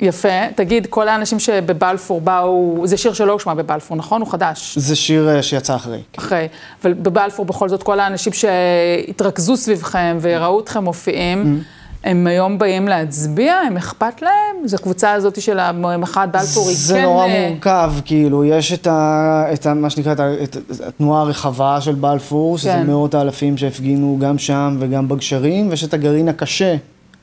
[0.00, 0.48] יפה.
[0.54, 4.20] תגיד, כל האנשים שבבלפור באו, זה שיר שלא הושמע בבלפור, נכון?
[4.20, 4.78] הוא חדש.
[4.78, 6.00] זה שיר אה, שיצא אחרי.
[6.18, 6.48] אחרי.
[6.82, 11.62] אבל בבלפור בכל זאת, כל האנשים שהתרכזו סביבכם וראו אתכם מופיעים,
[12.04, 13.54] הם היום באים להצביע?
[13.54, 14.56] הם אכפת להם?
[14.66, 17.02] זו הקבוצה הזאת של המחאת בלפור, היא זה כן...
[17.02, 21.80] נורא אה, מורכב, כאילו, יש את, ה, את ה, מה שנקרא, את, את התנועה הרחבה
[21.80, 22.86] של בלפור, שזה כן.
[22.86, 26.76] מאות האלפים שהפגינו גם שם וגם בגשרים, ויש את הגרעין הקשה,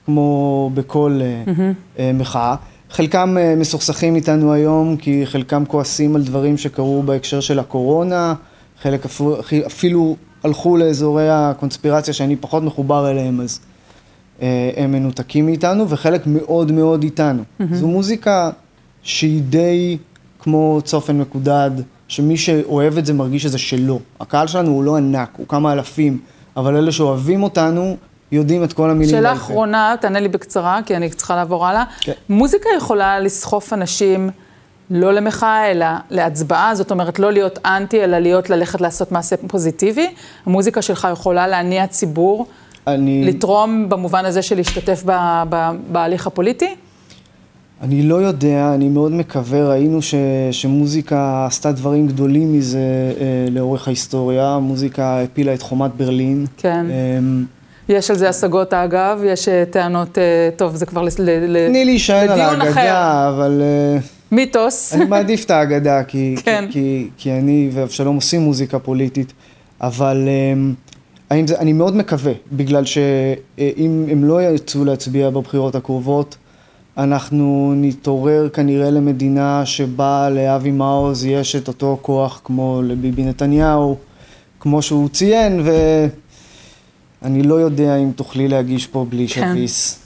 [0.06, 1.20] כמו בכל.
[2.00, 2.56] אה, מחאה.
[2.90, 8.34] חלקם אה, מסוכסכים איתנו היום, כי חלקם כועסים על דברים שקרו בהקשר של הקורונה,
[8.82, 13.60] חלק אפילו, אפילו הלכו לאזורי הקונספירציה שאני פחות מחובר אליהם, אז
[14.78, 17.44] הם מנותקים מאיתנו, וחלק מאוד מאוד איתנו.
[17.60, 17.76] מהמם.
[17.76, 18.50] זו מוזיקה
[19.04, 19.98] שהיא די
[20.40, 21.72] כמו צופן מקודד,
[22.08, 24.00] שמי שאוהב את זה מרגיש שזה שלו.
[24.20, 26.20] הקהל שלנו הוא לא ענק, הוא כמה אלפים,
[26.58, 27.98] אבל אלה שאוהבים אותנו
[28.32, 29.34] יודעים את כל המילים שאלה.
[29.34, 31.84] אחרונה, תענה לי בקצרה, כי אני צריכה לעבור הלאה.
[32.02, 32.12] כן.
[32.30, 34.30] מוזיקה יכולה לסחוף אנשים
[34.90, 40.08] לא למחאה, אלא להצבעה, זאת אומרת, לא להיות אנטי, אלא להיות ללכת לעשות מעשה פוזיטיבי.
[40.46, 42.48] המוזיקה שלך יכולה להניע ציבור,
[42.88, 46.76] אני, לתרום במובן הזה של להשתתף ב- ב- בהליך הפוליטי?
[47.82, 50.16] אני לא יודע, אני מאוד מקווה, ראינו ש,
[50.52, 52.80] שמוזיקה עשתה דברים גדולים מזה
[53.20, 56.46] אה, לאורך ההיסטוריה, מוזיקה הפילה את חומת ברלין.
[56.58, 56.86] כן.
[56.90, 57.20] אה,
[57.92, 60.24] יש על זה השגות אגב, יש אה, טענות, אה,
[60.56, 62.80] טוב, זה כבר לס- ל- ל- תני להישען על לדיון אחר.
[62.80, 63.62] האגדה, אבל...
[63.62, 64.00] אה,
[64.32, 64.94] מיתוס.
[64.94, 66.66] אני מעדיף את האגדה, כי, כן.
[66.72, 69.34] כי, כי, כי אני ואבשלום עושים מוזיקה פוליטית,
[69.82, 70.28] אבל
[71.30, 76.38] האם זה, אני מאוד מקווה, בגלל שאם הם לא יצאו להצביע בבחירות הקרובות,
[76.98, 83.98] אנחנו נתעורר כנראה למדינה שבה לאבי מעוז יש את אותו כוח כמו לביבי נתניהו,
[84.60, 85.62] כמו שהוא ציין,
[87.22, 89.52] ואני לא יודע אם תוכלי להגיש פה בלי כן.
[89.52, 90.00] שביס.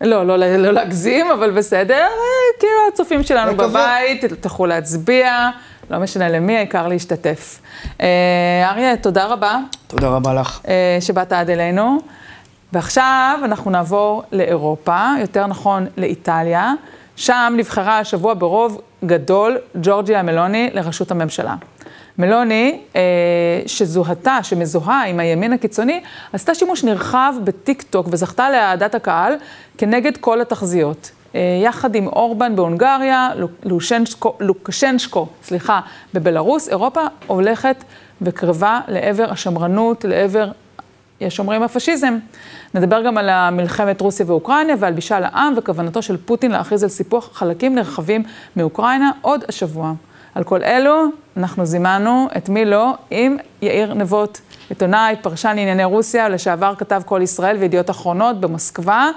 [0.00, 1.94] לא, לא, לא להגזים, אבל בסדר.
[1.94, 3.68] אה, כאילו הצופים שלנו מקווה.
[3.68, 5.50] בבית, תלכו להצביע,
[5.90, 7.60] לא משנה למי, העיקר להשתתף.
[8.00, 8.06] אה,
[8.70, 10.60] אריה, תודה רבה תודה רבה לך.
[10.68, 11.98] אה, שבאת עד אלינו.
[12.72, 16.72] ועכשיו אנחנו נעבור לאירופה, יותר נכון לאיטליה.
[17.16, 21.54] שם נבחרה השבוע ברוב גדול ג'ורג'יה מלוני לראשות הממשלה.
[22.18, 23.00] מלוני, אה,
[23.66, 26.00] שזוהתה, שמזוהה עם הימין הקיצוני,
[26.32, 29.34] עשתה שימוש נרחב בטיק טוק וזכתה לאהדת הקהל
[29.78, 31.10] כנגד כל התחזיות.
[31.34, 33.30] אה, יחד עם אורבן בהונגריה,
[33.64, 35.80] לושנשקו, לוקשנשקו, סליחה,
[36.14, 37.84] בבלארוס, אירופה הולכת
[38.22, 40.50] וקרבה לעבר השמרנות, לעבר
[41.20, 42.18] יש אומרים הפשיזם.
[42.74, 47.30] נדבר גם על מלחמת רוסיה ואוקראינה ועל משאל העם וכוונתו של פוטין להכריז על סיפוח
[47.32, 48.22] חלקים נרחבים
[48.56, 49.92] מאוקראינה עוד השבוע.
[50.36, 51.04] על כל אלו
[51.36, 57.20] אנחנו זימנו את מי לא עם יאיר נבות, עיתונאי, פרשן לענייני רוסיה, לשעבר כתב כל
[57.22, 59.10] ישראל וידיעות אחרונות במוסקבה,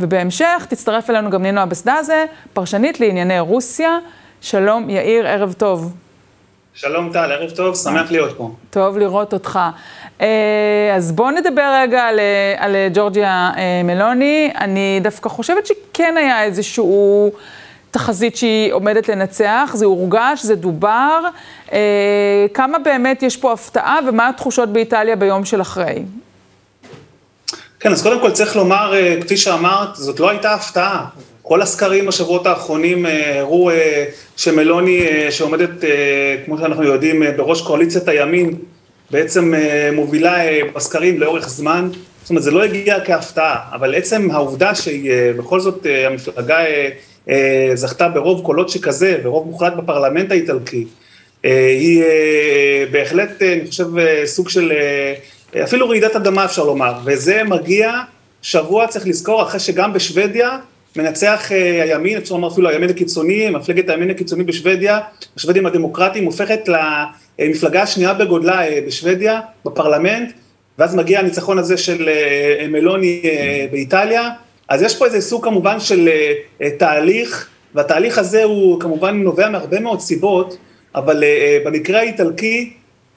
[0.00, 3.98] ובהמשך תצטרף אלינו גם נינו אבסדזה, פרשנית לענייני רוסיה.
[4.40, 5.94] שלום יאיר, ערב טוב.
[6.74, 8.50] שלום טל, ערב טוב, שמח להיות פה.
[8.70, 9.58] טוב לראות אותך.
[10.20, 14.50] אה, אז בואו נדבר רגע על, אה, על ג'ורג'יה אה, מלוני.
[14.60, 17.32] אני דווקא חושבת שכן היה איזשהו
[17.96, 21.20] תחזית שהיא עומדת לנצח, זה הורגש, זה דובר.
[21.72, 26.02] אה, כמה באמת יש פה הפתעה ומה התחושות באיטליה ביום של אחרי?
[27.80, 31.06] כן, אז קודם כל צריך לומר, אה, כפי שאמרת, זאת לא הייתה הפתעה.
[31.42, 34.04] כל הסקרים בשבועות האחרונים אה, הראו אה,
[34.36, 35.84] שמלוני, שעומדת,
[36.44, 38.54] כמו שאנחנו יודעים, בראש קואליציית הימין,
[39.10, 39.54] בעצם
[39.92, 40.36] מובילה
[40.74, 41.88] בסקרים לאורך זמן.
[42.22, 46.58] זאת אומרת, זה לא הגיע כהפתעה, אבל עצם העובדה שהיא בכל זאת המפלגה
[47.74, 50.86] זכתה ברוב קולות שכזה, ורוב מוחלט בפרלמנט האיטלקי,
[51.44, 54.72] אה, היא אה, בהחלט, אה, אני חושב, אה, סוג של,
[55.56, 57.92] אה, אפילו רעידת אדמה אפשר לומר, וזה מגיע
[58.42, 60.58] שבוע, צריך לזכור, אחרי שגם בשוודיה
[60.96, 65.00] מנצח אה, הימין, אפשר לומר אפילו הימין הקיצוני, מפלגת הימין הקיצוני בשוודיה,
[65.36, 66.68] השוודים הדמוקרטיים, הופכת
[67.38, 70.32] למפלגה השנייה בגודלה אה, בשוודיה, בפרלמנט,
[70.78, 74.30] ואז מגיע הניצחון הזה של אה, מלוני אה, באיטליה,
[74.68, 76.08] אז יש פה איזה סוג כמובן של
[76.62, 80.56] אה, תהליך, והתהליך הזה הוא כמובן נובע מהרבה מאוד סיבות,
[80.94, 82.72] אבל אה, במקרה האיטלקי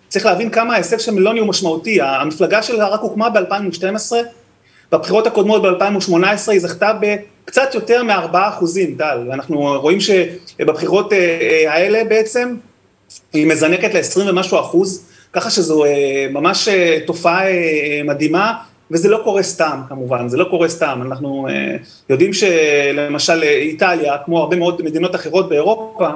[0.08, 2.02] צריך להבין כמה ההישג של מלוני הוא משמעותי.
[2.02, 4.16] המפלגה שלה רק הוקמה ב-2012,
[4.92, 11.14] בבחירות הקודמות ב-2018 היא זכתה בקצת יותר מ-4 אחוזים, טל, ואנחנו רואים שבבחירות
[11.68, 12.56] האלה בעצם
[13.34, 15.84] היא מזנקת ל-20 ומשהו אחוז, ככה שזו
[16.30, 16.70] ממש
[17.06, 17.42] תופעה
[18.06, 18.54] מדהימה,
[18.91, 21.75] וזה לא קורה סתם כמובן, זה לא קורה סתם, אנחנו אה,
[22.10, 26.10] יודעים שלמשל אה, איטליה, כמו הרבה מאוד מדינות אחרות באירופה,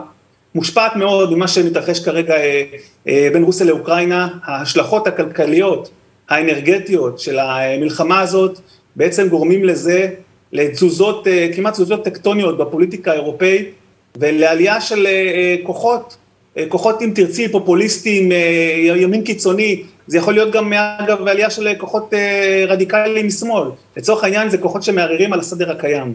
[0.55, 2.35] מושפעת מאוד ממה שמתרחש כרגע
[3.07, 5.89] אה, בין רוסיה לאוקראינה, ההשלכות הכלכליות,
[6.29, 8.59] האנרגטיות של המלחמה הזאת
[8.95, 10.09] בעצם גורמים לזה,
[10.51, 13.71] לתזוזות, כמעט תזוזות טקטוניות בפוליטיקה האירופאית
[14.17, 15.07] ולעלייה של
[15.63, 16.17] כוחות,
[16.69, 18.37] כוחות אם תרצי פופוליסטיים, אה,
[18.95, 24.49] ימין קיצוני, זה יכול להיות גם אגב עלייה של כוחות אה, רדיקליים משמאל, לצורך העניין
[24.49, 26.13] זה כוחות שמערערים על הסדר הקיים.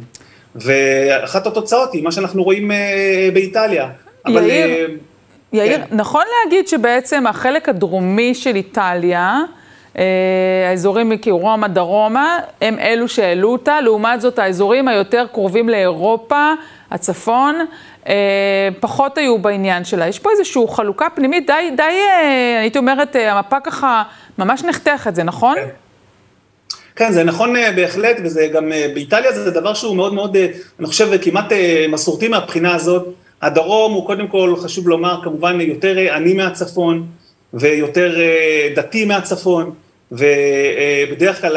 [0.55, 3.88] ואחת התוצאות היא מה שאנחנו רואים אה, באיטליה.
[4.27, 4.87] אבל, יאיר, אה,
[5.53, 9.40] יאיר, נכון להגיד שבעצם החלק הדרומי של איטליה,
[9.98, 10.05] אה,
[10.70, 16.53] האזורים מקירומא דרומה, הם אלו שהעלו אותה, לעומת זאת האזורים היותר קרובים לאירופה,
[16.90, 17.66] הצפון,
[18.09, 20.09] אה, פחות היו בעניין שלה.
[20.09, 24.03] יש פה איזושהי חלוקה פנימית די, די, אה, הייתי אומרת, אה, המפה ככה
[24.38, 25.55] ממש נחתכת, זה נכון?
[25.57, 25.68] כן.
[26.98, 30.46] כן, זה נכון אה, בהחלט, וזה גם אה, באיטליה זה דבר שהוא מאוד מאוד, אה,
[30.79, 31.53] אני חושב, כמעט
[31.88, 33.07] מסורתי מהבחינה הזאת.
[33.42, 37.07] הדרום הוא קודם כל, חשוב לומר, כמובן יותר עני מהצפון,
[37.55, 38.14] ויותר
[38.77, 39.72] דתי מהצפון,
[40.12, 41.57] ובדרך כלל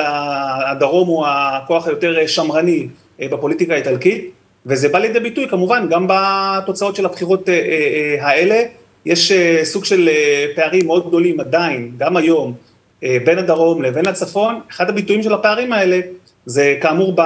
[0.72, 2.88] הדרום הוא הכוח היותר שמרני
[3.20, 4.32] בפוליטיקה האיטלקית,
[4.66, 8.62] וזה בא לידי ביטוי כמובן גם בתוצאות של הבחירות אה, אה, אה, האלה.
[9.06, 9.32] יש
[9.64, 10.10] סוג של
[10.56, 12.54] פערים מאוד גדולים עדיין, גם היום,
[13.02, 16.00] בין הדרום לבין הצפון, אחד הביטויים של הפערים האלה
[16.46, 17.22] זה כאמור ב...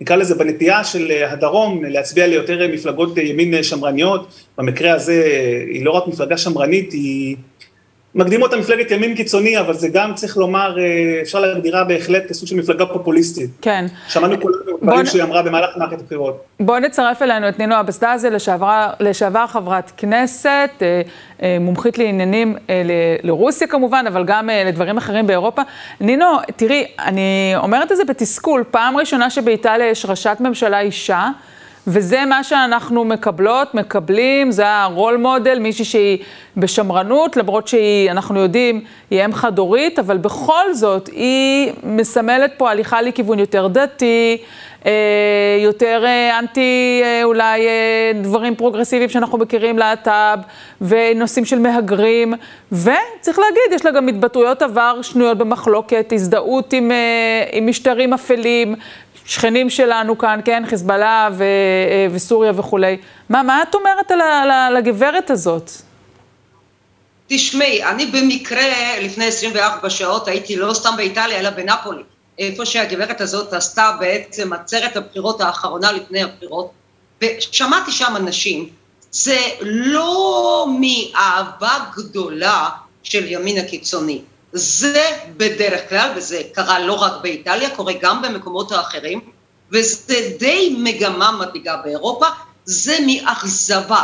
[0.00, 5.24] נקרא לזה בנטייה של הדרום להצביע ליותר מפלגות ימין שמרניות, במקרה הזה
[5.68, 7.36] היא לא רק מפלגה שמרנית, היא
[8.14, 10.84] מקדים אותה מפלגת ימין קיצוני, אבל זה גם צריך לומר, אה,
[11.22, 13.50] אפשר להגדירה בהחלט כסוג של מפלגה פופוליסטית.
[13.62, 13.86] כן.
[14.08, 16.44] שמענו כולנו בוא דברים שהיא אמרה במהלך מערכת הבחירות.
[16.60, 20.48] בואו נצרף אלינו את נינו אבסדזה, לשעבר, לשעבר חברת כנסת,
[20.82, 21.02] אה,
[21.42, 22.92] אה, מומחית לעניינים ל-
[23.28, 25.62] לרוסיה כמובן, אבל גם לדברים אחרים באירופה.
[26.00, 31.28] נינו, תראי, אני אומרת את זה בתסכול, פעם ראשונה שבאיטליה יש ראשת ממשלה אישה,
[31.86, 36.18] וזה מה שאנחנו מקבלות, מקבלים, זה הרול מודל, מישהי שהיא
[36.56, 43.02] בשמרנות, למרות שהיא, אנחנו יודעים, היא אם חד-הורית, אבל בכל זאת, היא מסמלת פה הליכה
[43.02, 44.38] לכיוון יותר דתי,
[44.86, 44.92] אה,
[45.60, 47.60] יותר אה, אנטי, אה, אולי
[48.22, 50.38] דברים פרוגרסיביים שאנחנו מכירים, להט"ב,
[50.80, 52.34] ונושאים של מהגרים,
[52.72, 56.90] וצריך להגיד, יש לה גם התבטאויות עבר שנויות במחלוקת, הזדהות עם,
[57.52, 58.74] עם משטרים אפלים,
[59.26, 62.96] שכנים שלנו כאן, כן, חיזבאללה ו, אה, וסוריה וכולי.
[63.28, 65.70] מה, מה את אומרת על, על, הגברת הזאת?
[67.26, 72.02] תשמעי, אני במקרה לפני 24 שעות הייתי לא סתם באיטליה, אלא בנפולי,
[72.38, 76.70] איפה שהגברת הזאת עשתה בעצם עצרת הבחירות האחרונה לפני הבחירות,
[77.22, 78.68] ושמעתי שם אנשים,
[79.10, 82.68] זה לא מאהבה גדולה
[83.02, 89.20] של ימין הקיצוני, זה בדרך כלל, וזה קרה לא רק באיטליה, קורה גם במקומות האחרים,
[89.70, 92.26] וזה די מגמה מדאיגה באירופה,
[92.64, 94.02] זה מאכזבה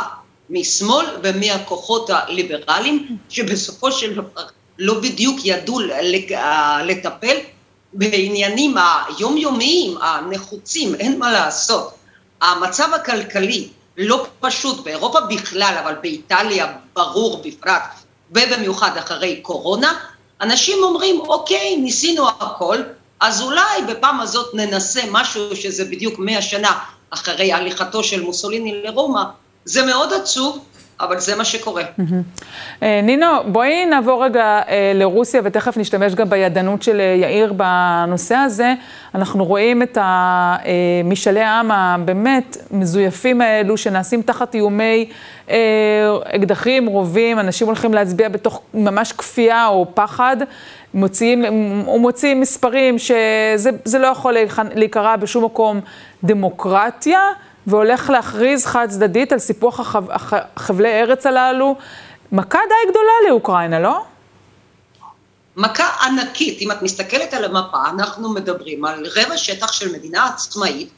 [0.50, 4.42] משמאל ומהכוחות הליברליים, שבסופו של דבר
[4.78, 6.38] לא בדיוק ידעו לג-
[6.84, 7.36] לטפל
[7.92, 11.94] בעניינים היומיומיים, הנחוצים, אין מה לעשות.
[12.40, 17.82] המצב הכלכלי לא פשוט באירופה בכלל, אבל באיטליה ברור בפרט,
[18.30, 19.92] ובמיוחד אחרי קורונה,
[20.40, 22.76] אנשים אומרים, אוקיי, ניסינו הכל,
[23.20, 26.78] אז אולי בפעם הזאת ננסה משהו שזה בדיוק מאה שנה
[27.10, 29.22] אחרי הליכתו של מוסוליני לרומא.
[29.64, 30.58] זה מאוד עצוב,
[31.00, 31.82] אבל זה מה שקורה.
[32.82, 38.34] אה, נינו, בואי נעבור רגע אה, לרוסיה, ותכף נשתמש גם בידענות של אה, יאיר בנושא
[38.34, 38.74] הזה.
[39.14, 39.98] אנחנו רואים את
[41.04, 45.08] משאלי העם הבאמת מזויפים האלו, שנעשים תחת איומי
[46.24, 50.36] אקדחים, רובים, אנשים הולכים להצביע בתוך ממש כפייה או פחד.
[50.94, 51.44] מוציאים,
[51.86, 54.36] הוא מוציא מספרים שזה זה לא יכול
[54.74, 55.80] להיקרא בשום מקום
[56.24, 57.20] דמוקרטיה.
[57.68, 61.76] והולך להכריז חד צדדית על סיפוח החב, הח, חבלי ארץ הללו.
[62.32, 64.04] מכה די גדולה לאוקראינה, לא?
[65.56, 70.88] מכה ענקית, אם את מסתכלת על המפה, אנחנו מדברים על רבע שטח של מדינה עצמאית,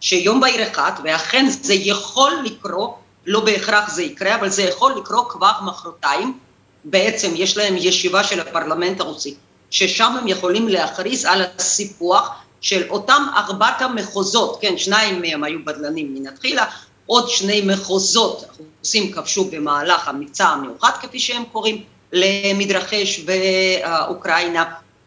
[0.00, 2.94] שיום בהיר אחד, ואכן זה יכול לקרות,
[3.26, 6.38] לא בהכרח זה יקרה, אבל זה יכול לקרות כבר מחרתיים,
[6.84, 9.34] בעצם יש להם ישיבה של הפרלמנט הרוסי
[9.70, 16.14] ששם הם יכולים להכריז על הסיפוח של אותם ארבעת המחוזות, כן, שניים מהם היו בדלנים
[16.14, 16.64] מלכתחילה,
[17.06, 24.64] עוד שני מחוזות הרוסים כבשו במהלך המבצע המיוחד, כפי שהם קוראים, למדרחש באוקראינה.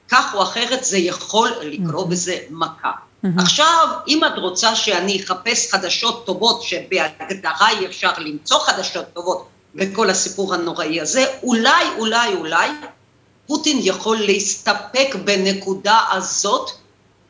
[0.09, 2.91] כך או אחרת זה יכול לקרות וזה מכה.
[3.37, 10.09] עכשיו, אם את רוצה שאני אחפש חדשות טובות, שבהגדרה אי אפשר למצוא חדשות טובות בכל
[10.09, 12.69] הסיפור הנוראי הזה, אולי, אולי, אולי,
[13.47, 16.71] פוטין יכול להסתפק בנקודה הזאת,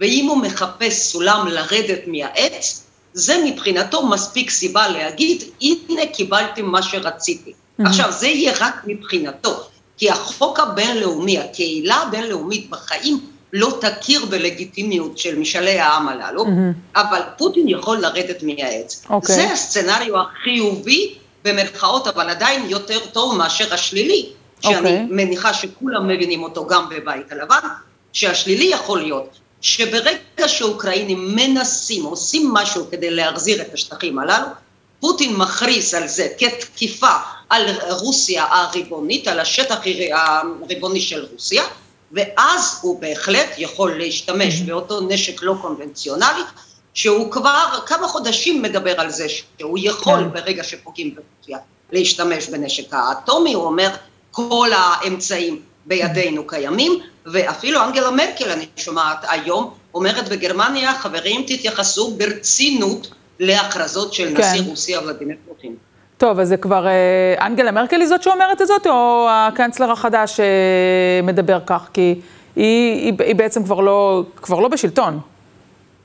[0.02, 7.54] ואם הוא מחפש סולם לרדת מהעץ, זה מבחינתו מספיק סיבה להגיד, הנה קיבלתי מה שרציתי.
[7.86, 9.64] עכשיו, זה יהיה רק מבחינתו,
[9.98, 13.20] כי החוק הבינלאומי, הקהילה הבינלאומית בחיים,
[13.54, 16.46] לא תכיר בלגיטימיות של משאלי העם הללו,
[16.96, 19.06] אבל פוטין יכול לרדת מהעץ.
[19.10, 19.36] אוקיי.
[19.36, 24.30] זה הסצנריו החיובי, במרכאות, אבל עדיין יותר טוב מאשר השלילי,
[24.62, 25.06] שאני אוקיי.
[25.10, 27.68] מניחה שכולם מבינים אותו גם בבית הלבן,
[28.14, 34.48] שהשלילי יכול להיות שברגע שהאוקראינים מנסים, עושים משהו כדי להחזיר את השטחים הללו,
[35.00, 37.16] פוטין מכריז על זה כתקיפה
[37.50, 39.80] על רוסיה הריבונית, על השטח
[40.14, 41.64] הריבוני של רוסיה,
[42.12, 46.42] ואז הוא בהחלט יכול להשתמש באותו נשק לא קונבנציונלי,
[46.94, 49.28] שהוא כבר כמה חודשים מדבר על זה
[49.60, 50.32] שהוא יכול כן.
[50.34, 51.58] ברגע שפוגעים ברוסיה
[51.92, 53.90] להשתמש בנשק האטומי, הוא אומר
[54.32, 63.08] כל האמצעים בידינו קיימים, ואפילו אנגלה מרקל, אני שומעת היום, אומרת בגרמניה, חברים תתייחסו ברצינות
[63.40, 64.42] להכרזות של כן.
[64.42, 65.76] נשיא רוסיה ולדימיר פוטין.
[66.18, 70.40] טוב, אז זה כבר אה, אנגלה מרקל היא זאת שאומרת את זאת, או הקנצלר החדש
[71.22, 71.90] שמדבר כך?
[71.94, 72.02] כי
[72.56, 75.20] היא, היא, היא בעצם כבר לא, כבר לא בשלטון.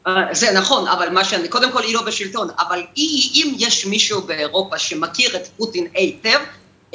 [0.06, 3.86] אה, זה נכון, אבל מה שאני, קודם כל היא לא בשלטון, אבל היא, אם יש
[3.86, 6.38] מישהו באירופה שמכיר את פוטין היטב,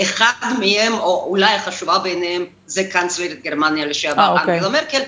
[0.02, 4.54] אחד מהם, או אולי החשובה ביניהם, זה קנצלרית גרמניה אה, לשעבר, אוקיי.
[4.54, 5.02] אנגלה מרקל.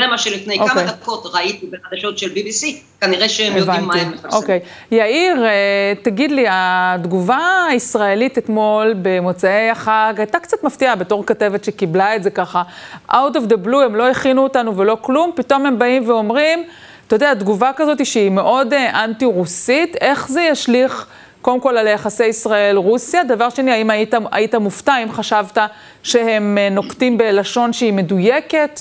[0.00, 0.74] זה מה שלפני אוקיי.
[0.74, 2.66] כמה דקות ראיתי בחדשות של BBC,
[3.00, 4.42] כנראה שהם יודעים מה הם מפרסמים.
[4.42, 4.60] אוקיי.
[4.90, 12.16] יאיר, אה, תגיד לי, התגובה הישראלית אתמול במוצאי החג הייתה קצת מפתיעה בתור כתבת שקיבלה
[12.16, 12.62] את זה ככה,
[13.10, 16.64] out of the blue, הם לא הכינו אותנו ולא כלום, פתאום הם באים ואומרים,
[17.06, 21.06] אתה יודע, תגובה כזאת שהיא מאוד אה, אנטי-רוסית, איך זה ישליך
[21.46, 23.24] קודם כל על יחסי ישראל-רוסיה?
[23.24, 25.58] דבר שני, האם היית, היית מופתע אם חשבת
[26.02, 28.80] שהם אה, נוקטים בלשון שהיא מדויקת?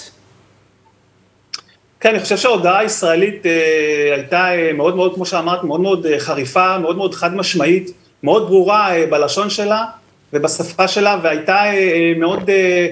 [1.99, 6.19] כן, אני חושב שההודעה הישראלית אה, הייתה אה, מאוד מאוד, כמו שאמרת, מאוד מאוד אה,
[6.19, 7.91] חריפה, מאוד מאוד חד משמעית,
[8.23, 9.85] מאוד ברורה אה, בלשון שלה
[10.33, 12.87] ובשפה שלה, והייתה אה, אה, מאוד, אה,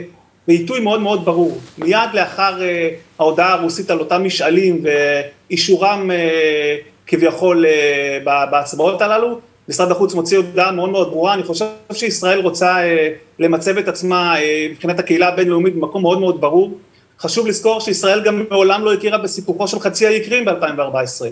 [0.48, 1.58] בעיתוי מאוד מאוד ברור.
[1.78, 6.76] מיד לאחר אה, ההודעה הרוסית על אותם משאלים ואישורם אה,
[7.08, 9.40] כביכול אה, בהצבעות הללו,
[9.70, 13.10] משרד החוץ מוציא הודעה מאוד מאוד ברורה, אני חושב שישראל רוצה אה,
[13.40, 16.78] למצב את עצמה אה, מבחינת הקהילה הבינלאומית במקום מאוד מאוד ברור.
[17.20, 21.26] חשוב לזכור שישראל גם מעולם לא הכירה בסיפוחו של חצי האי קרים ב-2014,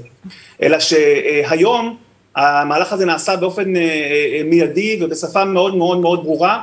[0.61, 1.97] אלא שהיום
[2.35, 6.61] המהלך הזה נעשה באופן אה, מיידי ובשפה מאוד מאוד מאוד ברורה.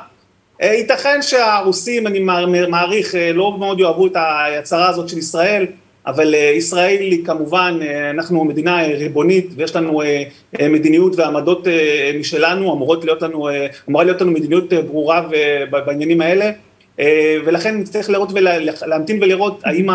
[0.62, 5.66] ייתכן שהרוסים, אני מער- מעריך, לא מאוד יאהבו את ההצהרה הזאת של ישראל,
[6.06, 11.66] אבל אה, ישראל היא כמובן, אה, אנחנו מדינה ריבונית ויש לנו אה, מדיניות ועמדות
[12.20, 13.48] משלנו, אמורות להיות לנו,
[13.88, 15.28] אמורה להיות לנו מדיניות ברורה
[15.70, 16.50] בעניינים האלה.
[17.44, 19.86] ולכן נצטרך לראות ולהמתין ולראות האם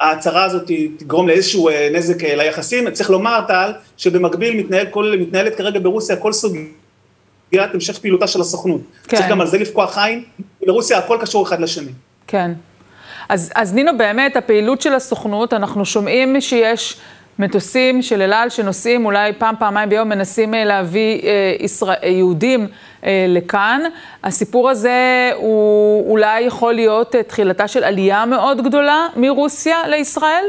[0.00, 2.90] ההצהרה הזאת תגרום לאיזשהו נזק ליחסים.
[2.90, 6.70] צריך לומר, טל, שבמקביל מתנהל כל, מתנהלת כרגע ברוסיה כל סוגיית
[7.52, 8.80] המשך פעילותה של הסוכנות.
[9.08, 9.16] כן.
[9.16, 10.24] צריך גם על זה לפקוח עין,
[10.66, 11.92] ברוסיה הכל קשור אחד לשני.
[12.26, 12.52] כן.
[13.30, 16.96] אז, אז נינו, באמת, הפעילות של הסוכנות, אנחנו שומעים שיש
[17.38, 22.08] מטוסים של אל על שנוסעים אולי פעם, פעמיים ביום, מנסים אה, להביא אה, ישראל, אה,
[22.08, 22.68] יהודים
[23.04, 23.80] אה, לכאן.
[24.24, 30.44] הסיפור הזה הוא אולי יכול להיות אה, תחילתה של עלייה מאוד גדולה מרוסיה לישראל?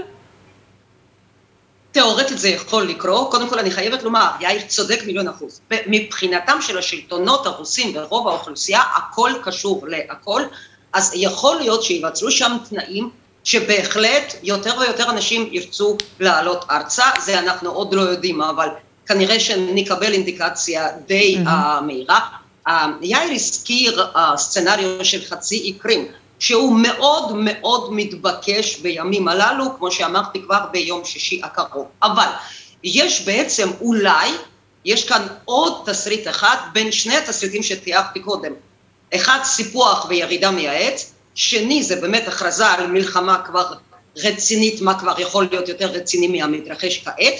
[1.92, 6.78] תיאורטית זה יכול לקרות, קודם כל אני חייבת לומר, יאיר צודק מיליון אחוז, מבחינתם של
[6.78, 10.42] השלטונות הרוסים ורוב האוכלוסייה, הכל קשור להכל,
[10.94, 13.10] אז יכול להיות שיווצרו שם תנאים
[13.44, 18.68] שבהחלט יותר ויותר אנשים ירצו לעלות ארצה, זה אנחנו עוד לא יודעים, אבל
[19.06, 22.20] כנראה שנקבל אינדיקציה די uh, מהירה.
[22.68, 22.72] Uh,
[23.02, 26.08] יאיר הזכיר uh, סצנריו של חצי אי קרים,
[26.40, 31.86] שהוא מאוד מאוד מתבקש בימים הללו, כמו שאמרתי כבר ביום שישי הקרוב.
[32.04, 32.28] אבל
[32.84, 34.30] יש בעצם אולי,
[34.86, 38.52] יש כאן עוד תסריט אחד בין שני התסריטים שתיארתי קודם.
[39.16, 43.74] אחד, סיפוח וירידה מהעץ, שני, זה באמת הכרזה על מלחמה כבר
[44.18, 47.34] רצינית, מה כבר יכול להיות יותר רציני מהמתרחש כעת,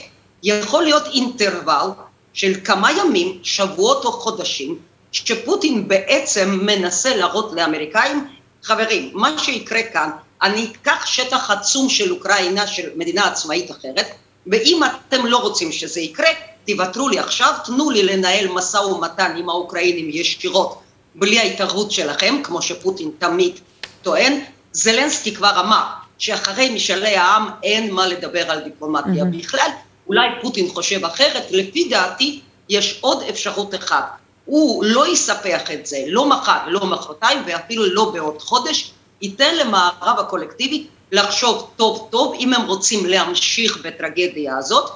[0.44, 1.92] יכול להיות אינטרוול
[2.34, 4.80] של כמה ימים, שבועות או חודשים,
[5.12, 8.28] שפוטין בעצם מנסה להראות לאמריקאים,
[8.64, 10.10] חברים, מה שיקרה כאן,
[10.42, 14.08] אני אקח שטח עצום של אוקראינה, של מדינה עצמאית אחרת,
[14.48, 16.30] ואם אתם לא רוצים שזה יקרה,
[16.68, 20.80] תוותרו לי עכשיו, תנו לי לנהל משא ומתן עם האוקראינים ישירות,
[21.16, 23.60] בלי ההתערבות שלכם, כמו שפוטין תמיד
[24.02, 24.40] טוען.
[24.74, 25.84] זלנסקי כבר אמר
[26.18, 29.38] שאחרי משאלי העם אין מה לדבר על דיפלומטיה מהמם.
[29.38, 29.70] בכלל,
[30.08, 34.06] אולי פוטין חושב אחרת, לפי דעתי יש עוד אפשרות אחת,
[34.46, 38.92] הוא לא יספח את זה, לא מחר, לא מחרתיים ואפילו לא בעוד חודש,
[39.22, 44.92] ייתן למערב הקולקטיבי לחשוב טוב טוב אם הם רוצים להמשיך בטרגדיה הזאת,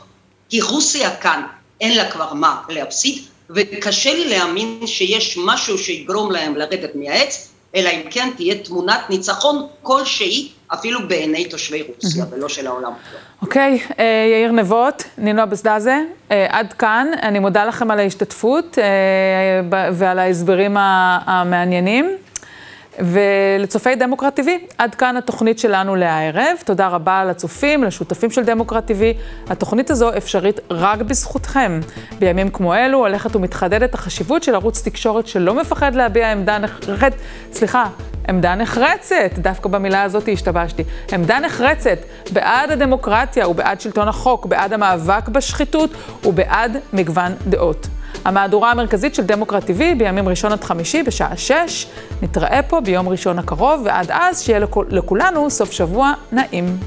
[0.49, 1.43] כי רוסיה כאן
[1.81, 7.89] אין לה כבר מה להפסיד, וקשה לי להאמין שיש משהו שיגרום להם לרדת מהעץ, אלא
[7.89, 12.91] אם כן תהיה תמונת ניצחון כלשהי, אפילו בעיני תושבי רוסיה ולא של העולם.
[13.41, 15.99] אוקיי, אה, יאיר נבות, נינו אבסדזה,
[16.31, 17.07] אה, עד כאן.
[17.21, 18.77] אני מודה לכם על ההשתתפות
[19.69, 22.17] ב- ועל ההסברים המעניינים.
[22.99, 24.43] ולצופי דמוקרט TV,
[24.77, 26.57] עד כאן התוכנית שלנו להערב.
[26.65, 29.03] תודה רבה לצופים, לשותפים של דמוקרט TV.
[29.49, 31.79] התוכנית הזו אפשרית רק בזכותכם.
[32.19, 37.17] בימים כמו אלו הולכת ומתחדדת החשיבות של ערוץ תקשורת שלא מפחד להביע עמדה נחרצת,
[37.53, 37.85] סליחה,
[38.29, 40.83] עמדה נחרצת, דווקא במילה הזאת השתבשתי,
[41.13, 41.97] עמדה נחרצת
[42.31, 45.89] בעד הדמוקרטיה ובעד שלטון החוק, בעד המאבק בשחיתות
[46.23, 47.87] ובעד מגוון דעות.
[48.25, 51.87] המהדורה המרכזית של דמוקרט TV בימים ראשון עד חמישי בשעה שש.
[52.21, 56.77] נתראה פה ביום ראשון הקרוב, ועד אז שיהיה לכ- לכולנו סוף שבוע נעים.